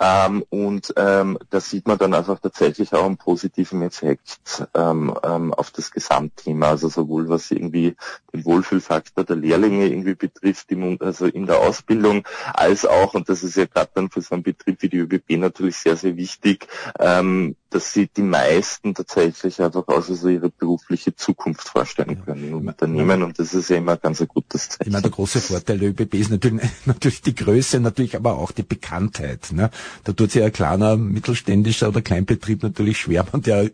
Ähm, 0.00 0.44
und 0.48 0.94
ähm, 0.96 1.38
da 1.50 1.60
sieht 1.60 1.86
man 1.86 1.98
dann 1.98 2.14
einfach 2.14 2.38
tatsächlich 2.40 2.94
auch 2.94 3.04
einen 3.04 3.18
positiven 3.18 3.82
Effekt 3.82 4.66
ähm, 4.74 5.14
ähm, 5.22 5.52
auf 5.52 5.70
das 5.70 5.90
Gesamtthema, 5.90 6.68
also 6.68 6.88
sowohl 6.88 7.28
was 7.28 7.50
irgendwie 7.50 7.96
den 8.32 8.44
Wohlfühlfaktor 8.46 9.24
der 9.24 9.36
Lehrlinge 9.36 9.86
irgendwie 9.86 10.14
betrifft, 10.14 10.72
im, 10.72 10.96
also 11.00 11.26
in 11.26 11.46
der 11.46 11.58
Ausbildung, 11.58 12.26
als 12.54 12.86
auch, 12.86 13.12
und 13.12 13.28
das 13.28 13.42
ist 13.42 13.56
ja 13.56 13.66
gerade 13.66 13.90
dann 13.94 14.10
für 14.10 14.22
so 14.22 14.34
einen 14.34 14.42
Betrieb 14.42 14.80
wie 14.80 14.88
die 14.88 14.98
ÖBB 14.98 15.32
natürlich 15.32 15.76
sehr, 15.76 15.96
sehr 15.96 16.16
wichtig, 16.16 16.66
ähm, 16.98 17.56
dass 17.70 17.92
sie 17.92 18.08
die 18.08 18.22
meisten 18.22 18.94
tatsächlich 18.94 19.60
einfach 19.62 19.86
auch 19.88 20.02
so 20.02 20.28
ihre 20.28 20.50
berufliche 20.50 21.14
Zukunft 21.14 21.68
vorstellen 21.68 22.22
können 22.24 22.48
im 22.48 22.68
Unternehmen 22.68 23.22
und 23.22 23.38
das 23.38 23.54
ist 23.54 23.70
ja 23.70 23.76
immer 23.76 23.96
ganz 23.96 24.20
ein 24.20 24.28
gutes 24.28 24.70
Zeichen. 24.70 24.88
Ich 24.88 24.92
meine, 24.92 25.02
der 25.02 25.10
große 25.10 25.40
Vorteil 25.40 25.78
der 25.78 25.90
ÖBB 25.90 26.14
ist 26.14 26.30
natürlich, 26.30 26.68
natürlich 26.84 27.22
die 27.22 27.34
Größe, 27.34 27.80
natürlich 27.80 28.16
aber 28.16 28.36
auch 28.36 28.52
die 28.52 28.62
Bekanntheit. 28.64 29.52
Ne? 29.52 29.70
Da 30.04 30.12
tut 30.12 30.32
sich 30.32 30.42
ein 30.42 30.52
kleiner 30.52 30.96
mittelständischer 30.96 31.88
oder 31.88 32.02
Kleinbetrieb 32.02 32.62
natürlich 32.62 32.98
schwer, 32.98 33.24
wenn 33.32 33.42
der 33.42 33.70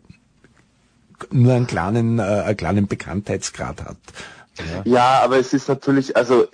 nur 1.31 1.55
einen 1.55 1.67
kleinen, 1.67 2.19
äh, 2.19 2.23
einen 2.23 2.57
kleinen 2.57 2.87
Bekanntheitsgrad 2.87 3.83
hat. 3.83 3.97
Ja. 4.59 4.83
ja, 4.85 5.21
aber 5.23 5.39
es 5.39 5.53
ist 5.53 5.69
natürlich, 5.69 6.17
also 6.17 6.47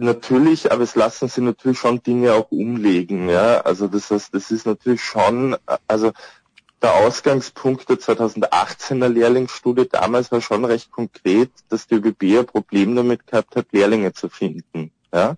natürlich, 0.00 0.72
aber 0.72 0.82
es 0.82 0.94
lassen 0.94 1.28
sie 1.28 1.40
natürlich 1.40 1.78
schon 1.78 2.02
Dinge 2.02 2.34
auch 2.34 2.50
umlegen, 2.50 3.28
ja. 3.28 3.60
Also 3.60 3.88
das 3.88 4.10
heißt, 4.10 4.34
das 4.34 4.50
ist 4.50 4.66
natürlich 4.66 5.02
schon, 5.02 5.56
also 5.86 6.12
der 6.82 6.94
Ausgangspunkt 6.94 7.88
der 7.88 7.98
2018er 7.98 9.08
Lehrlingsstudie 9.08 9.88
damals 9.88 10.32
war 10.32 10.40
schon 10.40 10.64
recht 10.64 10.90
konkret, 10.90 11.50
dass 11.68 11.86
die 11.86 11.96
ÖBB 11.96 12.38
ein 12.38 12.46
Problem 12.46 12.96
damit 12.96 13.26
gehabt 13.26 13.54
hat, 13.56 13.66
Lehrlinge 13.72 14.12
zu 14.12 14.28
finden. 14.28 14.90
Ja? 15.12 15.36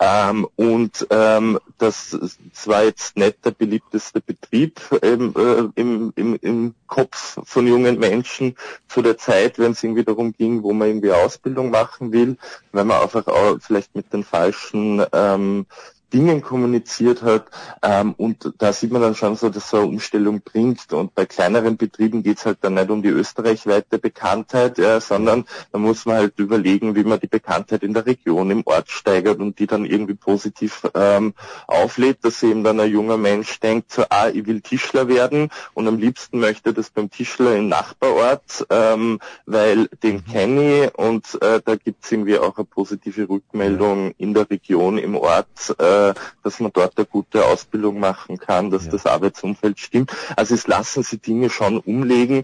ja. 0.00 0.30
Ähm, 0.30 0.48
und 0.56 1.06
ähm, 1.10 1.58
das, 1.78 2.18
war 2.64 2.84
jetzt 2.84 3.16
nicht 3.16 3.44
der 3.44 3.50
beliebteste 3.50 4.20
Betrieb 4.20 4.80
ähm, 5.02 5.34
äh, 5.36 5.80
im, 5.80 6.12
im, 6.16 6.36
im 6.40 6.74
Kopf 6.86 7.38
von 7.44 7.66
jungen 7.66 7.98
Menschen 7.98 8.56
zu 8.88 9.02
der 9.02 9.18
Zeit, 9.18 9.58
wenn 9.58 9.72
es 9.72 9.82
irgendwie 9.82 10.04
darum 10.04 10.32
ging, 10.32 10.62
wo 10.62 10.72
man 10.72 10.88
irgendwie 10.88 11.12
Ausbildung 11.12 11.70
machen 11.70 12.12
will, 12.12 12.36
weil 12.72 12.84
man 12.84 13.02
einfach 13.02 13.26
auch 13.26 13.58
vielleicht 13.60 13.94
mit 13.94 14.12
den 14.12 14.24
falschen 14.24 15.04
ähm, 15.12 15.66
Dingen 16.12 16.42
kommuniziert 16.42 17.22
hat. 17.22 17.46
Ähm, 17.82 18.14
und 18.16 18.52
da 18.58 18.72
sieht 18.72 18.92
man 18.92 19.02
dann 19.02 19.14
schon 19.14 19.36
so, 19.36 19.48
dass 19.48 19.70
so 19.70 19.78
eine 19.78 19.86
Umstellung 19.86 20.42
bringt. 20.42 20.92
Und 20.92 21.14
bei 21.14 21.26
kleineren 21.26 21.76
Betrieben 21.76 22.22
geht's 22.22 22.46
halt 22.46 22.58
dann 22.62 22.74
nicht 22.74 22.90
um 22.90 23.02
die 23.02 23.08
österreichweite 23.08 23.98
Bekanntheit, 23.98 24.78
ja, 24.78 25.00
sondern 25.00 25.44
da 25.72 25.78
muss 25.78 26.06
man 26.06 26.16
halt 26.16 26.38
überlegen, 26.38 26.94
wie 26.94 27.04
man 27.04 27.20
die 27.20 27.26
Bekanntheit 27.26 27.82
in 27.82 27.94
der 27.94 28.06
Region, 28.06 28.50
im 28.50 28.62
Ort 28.66 28.90
steigert 28.90 29.38
und 29.40 29.58
die 29.58 29.66
dann 29.66 29.84
irgendwie 29.84 30.14
positiv 30.14 30.86
ähm, 30.94 31.34
auflädt, 31.66 32.18
dass 32.22 32.42
eben 32.42 32.64
dann 32.64 32.80
ein 32.80 32.90
junger 32.90 33.16
Mensch 33.16 33.60
denkt, 33.60 33.92
so, 33.92 34.04
ah, 34.10 34.28
ich 34.28 34.46
will 34.46 34.60
Tischler 34.60 35.08
werden 35.08 35.50
und 35.74 35.88
am 35.88 35.98
liebsten 35.98 36.40
möchte 36.40 36.72
das 36.72 36.90
beim 36.90 37.10
Tischler 37.10 37.56
im 37.56 37.68
Nachbarort, 37.68 38.66
ähm, 38.70 39.18
weil 39.46 39.88
den 40.02 40.16
mhm. 40.16 40.24
kenne 40.24 40.84
ich 40.84 40.94
und 40.94 41.40
äh, 41.42 41.60
da 41.64 41.76
gibt's 41.76 42.10
irgendwie 42.10 42.38
auch 42.38 42.56
eine 42.56 42.64
positive 42.64 43.28
Rückmeldung 43.28 44.12
in 44.18 44.34
der 44.34 44.48
Region, 44.50 44.98
im 44.98 45.16
Ort, 45.16 45.74
äh, 45.78 46.01
äh, 46.10 46.14
dass 46.42 46.60
man 46.60 46.72
dort 46.72 46.96
eine 46.96 47.06
gute 47.06 47.44
Ausbildung 47.44 48.00
machen 48.00 48.38
kann, 48.38 48.70
dass 48.70 48.86
ja. 48.86 48.92
das 48.92 49.06
Arbeitsumfeld 49.06 49.78
stimmt. 49.78 50.12
Also 50.36 50.54
es 50.54 50.66
lassen 50.66 51.02
sich 51.02 51.20
Dinge 51.20 51.50
schon 51.50 51.78
umlegen. 51.78 52.42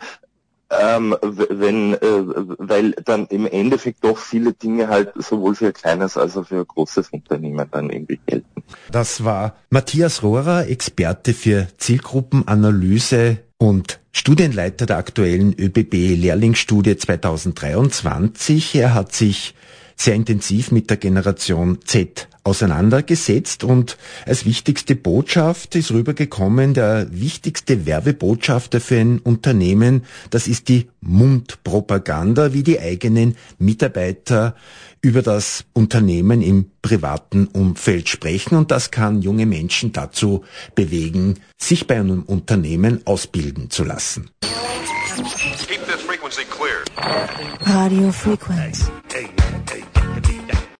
Ähm, 0.70 1.16
wenn, 1.22 1.94
äh, 1.94 1.98
weil 2.58 2.90
dann 2.92 3.26
im 3.28 3.46
Endeffekt 3.46 4.04
doch 4.04 4.18
viele 4.18 4.52
Dinge 4.52 4.88
halt 4.88 5.12
sowohl 5.16 5.54
für 5.54 5.68
ein 5.68 5.72
kleines 5.72 6.18
als 6.18 6.36
auch 6.36 6.46
für 6.46 6.58
ein 6.58 6.66
großes 6.66 7.08
Unternehmen 7.08 7.66
dann 7.70 7.88
irgendwie 7.88 8.20
gelten. 8.26 8.62
Das 8.92 9.24
war 9.24 9.56
Matthias 9.70 10.22
Rohrer, 10.22 10.68
Experte 10.68 11.32
für 11.32 11.68
Zielgruppenanalyse 11.78 13.38
und 13.56 13.98
Studienleiter 14.12 14.84
der 14.84 14.98
aktuellen 14.98 15.58
ÖBB 15.58 15.94
Lehrlingsstudie 15.94 16.98
2023. 16.98 18.74
Er 18.74 18.92
hat 18.92 19.14
sich 19.14 19.54
sehr 19.96 20.14
intensiv 20.14 20.70
mit 20.70 20.90
der 20.90 20.96
Generation 20.96 21.78
Z 21.84 22.28
auseinandergesetzt 22.48 23.62
und 23.62 23.96
als 24.26 24.44
wichtigste 24.44 24.96
Botschaft 24.96 25.74
ist 25.76 25.90
rübergekommen, 25.90 26.74
der 26.74 27.06
wichtigste 27.10 27.86
Werbebotschafter 27.86 28.80
für 28.80 28.98
ein 28.98 29.18
Unternehmen, 29.18 30.04
das 30.30 30.48
ist 30.48 30.68
die 30.68 30.88
Mundpropaganda, 31.00 32.52
wie 32.52 32.62
die 32.62 32.80
eigenen 32.80 33.36
Mitarbeiter 33.58 34.56
über 35.00 35.22
das 35.22 35.64
Unternehmen 35.74 36.42
im 36.42 36.70
privaten 36.82 37.46
Umfeld 37.46 38.08
sprechen 38.08 38.56
und 38.56 38.70
das 38.70 38.90
kann 38.90 39.22
junge 39.22 39.46
Menschen 39.46 39.92
dazu 39.92 40.44
bewegen, 40.74 41.34
sich 41.56 41.86
bei 41.86 42.00
einem 42.00 42.22
Unternehmen 42.22 43.06
ausbilden 43.06 43.70
zu 43.70 43.84
lassen. 43.84 44.30
Keep 45.68 45.86
this 45.86 46.02
frequency 46.02 46.44
clear. 46.44 46.84
Radio 47.66 48.10
Frequenz. 48.12 48.90
Hey, 49.12 49.28